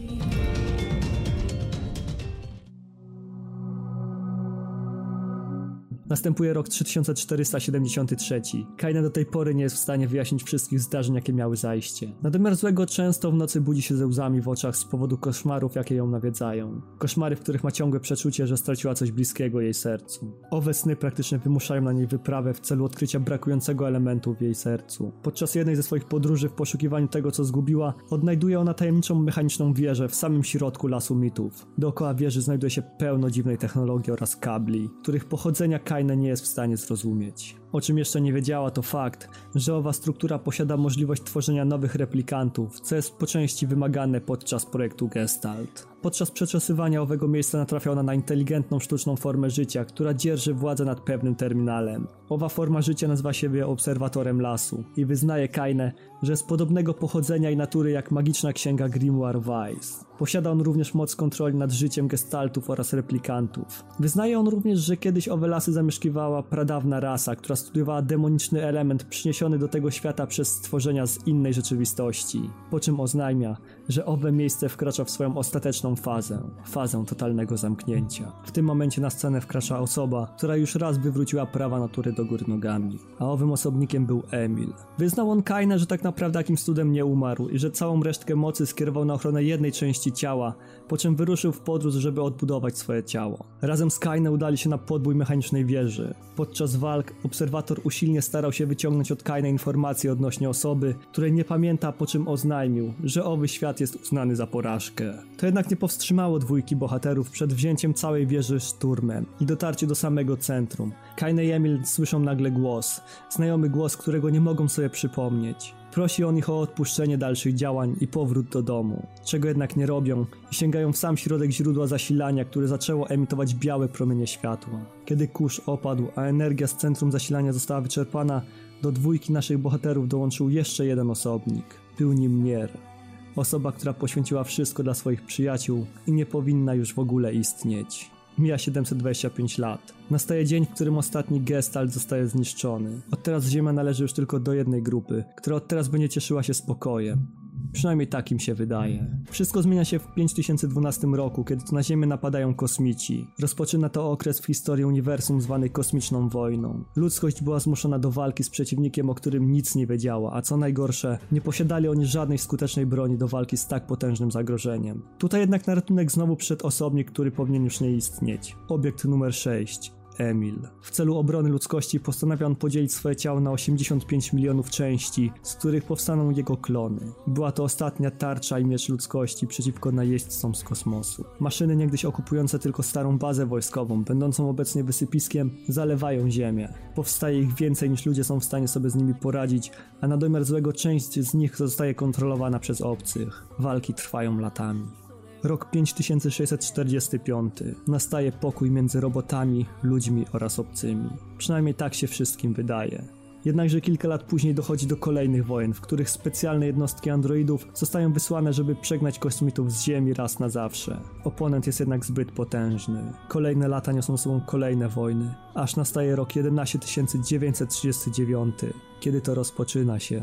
[6.10, 8.42] Następuje rok 3473.
[8.76, 12.12] Kaine do tej pory nie jest w stanie wyjaśnić wszystkich zdarzeń, jakie miały zajście.
[12.22, 15.74] Na domiar złego często w nocy budzi się ze łzami w oczach z powodu koszmarów,
[15.74, 16.80] jakie ją nawiedzają.
[16.98, 20.32] Koszmary, w których ma ciągłe przeczucie, że straciła coś bliskiego jej sercu.
[20.50, 25.12] Owe sny praktycznie wymuszają na niej wyprawę w celu odkrycia brakującego elementu w jej sercu.
[25.22, 30.08] Podczas jednej ze swoich podróży w poszukiwaniu tego, co zgubiła, odnajduje ona tajemniczą mechaniczną wieżę
[30.08, 31.66] w samym środku lasu mitów.
[31.78, 36.46] Dookoła wieży znajduje się pełno dziwnej technologii oraz kabli, których pochodzenia Kaine nie jest w
[36.46, 37.59] stanie zrozumieć.
[37.72, 42.80] O czym jeszcze nie wiedziała to fakt, że owa struktura posiada możliwość tworzenia nowych replikantów,
[42.80, 45.90] co jest po części wymagane podczas projektu Gestalt.
[46.02, 51.00] Podczas przeczesywania owego miejsca natrafia ona na inteligentną sztuczną formę życia, która dzierży władzę nad
[51.00, 52.06] pewnym terminalem.
[52.28, 55.92] Owa forma życia nazywa siebie obserwatorem lasu i wyznaje Kaine,
[56.22, 60.04] że jest podobnego pochodzenia i natury jak magiczna księga Grimoire Weiss.
[60.18, 63.84] Posiada on również moc kontroli nad życiem gestaltów oraz replikantów.
[63.98, 69.58] Wyznaje on również, że kiedyś owe lasy zamieszkiwała pradawna rasa, która studiowała demoniczny element przyniesiony
[69.58, 72.50] do tego świata przez stworzenia z innej rzeczywistości.
[72.70, 73.56] Po czym oznajmia,
[73.90, 78.32] że owe miejsce wkracza w swoją ostateczną fazę fazę totalnego zamknięcia.
[78.44, 82.44] W tym momencie na scenę wkracza osoba, która już raz wywróciła prawa natury do góry
[82.48, 84.72] nogami, a owym osobnikiem był Emil.
[84.98, 88.66] Wyznał on Kaine, że tak naprawdę jakimś cudem nie umarł i że całą resztkę mocy
[88.66, 90.54] skierował na ochronę jednej części ciała,
[90.88, 93.44] po czym wyruszył w podróż, żeby odbudować swoje ciało.
[93.62, 96.14] Razem z Kaine udali się na podbój mechanicznej wieży.
[96.36, 101.92] Podczas walk obserwator usilnie starał się wyciągnąć od Kaine informacje odnośnie osoby, której nie pamięta,
[101.92, 105.14] po czym oznajmił, że owy świat jest uznany za porażkę.
[105.36, 110.36] To jednak nie powstrzymało dwójki bohaterów przed wzięciem całej wieży szturmem i dotarcie do samego
[110.36, 110.92] centrum.
[111.16, 113.00] Kaine i Emil słyszą nagle głos,
[113.30, 115.74] znajomy głos, którego nie mogą sobie przypomnieć.
[115.92, 120.26] Prosi on ich o odpuszczenie dalszych działań i powrót do domu, czego jednak nie robią
[120.52, 124.84] i sięgają w sam środek źródła zasilania, które zaczęło emitować białe promienie światła.
[125.04, 128.42] Kiedy kurz opadł, a energia z centrum zasilania została wyczerpana,
[128.82, 131.64] do dwójki naszych bohaterów dołączył jeszcze jeden osobnik.
[131.98, 132.89] Był nim Nier.
[133.36, 138.10] Osoba, która poświęciła wszystko dla swoich przyjaciół i nie powinna już w ogóle istnieć.
[138.38, 139.92] Mija 725 lat.
[140.10, 143.00] Nastaje dzień, w którym ostatni gestalt zostaje zniszczony.
[143.12, 146.54] Od teraz Ziemia należy już tylko do jednej grupy, która od teraz będzie cieszyła się
[146.54, 147.39] spokojem.
[147.72, 149.06] Przynajmniej tak im się wydaje.
[149.30, 153.26] Wszystko zmienia się w 5012 roku, kiedy na Ziemię napadają kosmici.
[153.38, 156.84] Rozpoczyna to okres w historii uniwersum zwany kosmiczną wojną.
[156.96, 161.18] Ludzkość była zmuszona do walki z przeciwnikiem, o którym nic nie wiedziała, a co najgorsze,
[161.32, 165.02] nie posiadali oni żadnej skutecznej broni do walki z tak potężnym zagrożeniem.
[165.18, 168.56] Tutaj jednak na ratunek znowu przyszedł osobnik, który powinien już nie istnieć.
[168.68, 169.99] Obiekt numer 6.
[170.18, 170.58] Emil.
[170.82, 175.84] W celu obrony ludzkości postanawia on podzielić swoje ciało na 85 milionów części, z których
[175.84, 177.00] powstaną jego klony.
[177.26, 181.24] Była to ostatnia tarcza i miecz ludzkości przeciwko najeźdźcom z kosmosu.
[181.40, 186.68] Maszyny niegdyś okupujące tylko starą bazę wojskową, będącą obecnie wysypiskiem, zalewają ziemię.
[186.94, 190.44] Powstaje ich więcej niż ludzie są w stanie sobie z nimi poradzić, a na domiar
[190.44, 193.46] złego część z nich zostaje kontrolowana przez obcych.
[193.58, 194.99] Walki trwają latami.
[195.42, 197.54] Rok 5645.
[197.88, 201.10] Nastaje pokój między robotami, ludźmi oraz obcymi.
[201.38, 203.04] Przynajmniej tak się wszystkim wydaje.
[203.44, 208.52] Jednakże kilka lat później dochodzi do kolejnych wojen, w których specjalne jednostki androidów zostają wysłane,
[208.52, 211.00] żeby przegnać kosmitów z Ziemi raz na zawsze.
[211.24, 213.12] Oponent jest jednak zbyt potężny.
[213.28, 218.54] Kolejne lata niosą sobą kolejne wojny, aż nastaje rok 11939,
[219.00, 220.22] kiedy to rozpoczyna się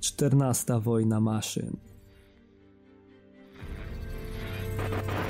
[0.00, 1.76] 14 wojna maszyn.
[4.90, 5.27] Thank you.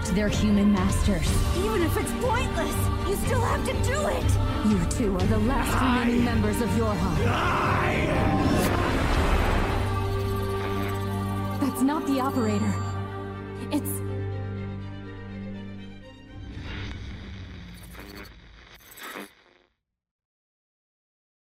[0.00, 1.28] Protect their human masters.
[1.58, 2.74] Even if it's pointless,
[3.08, 4.68] you still have to do it!
[4.68, 5.72] You two are the last
[6.06, 7.16] remaining members of your Yorha.
[11.60, 12.74] That's not the operator.
[13.72, 14.09] It's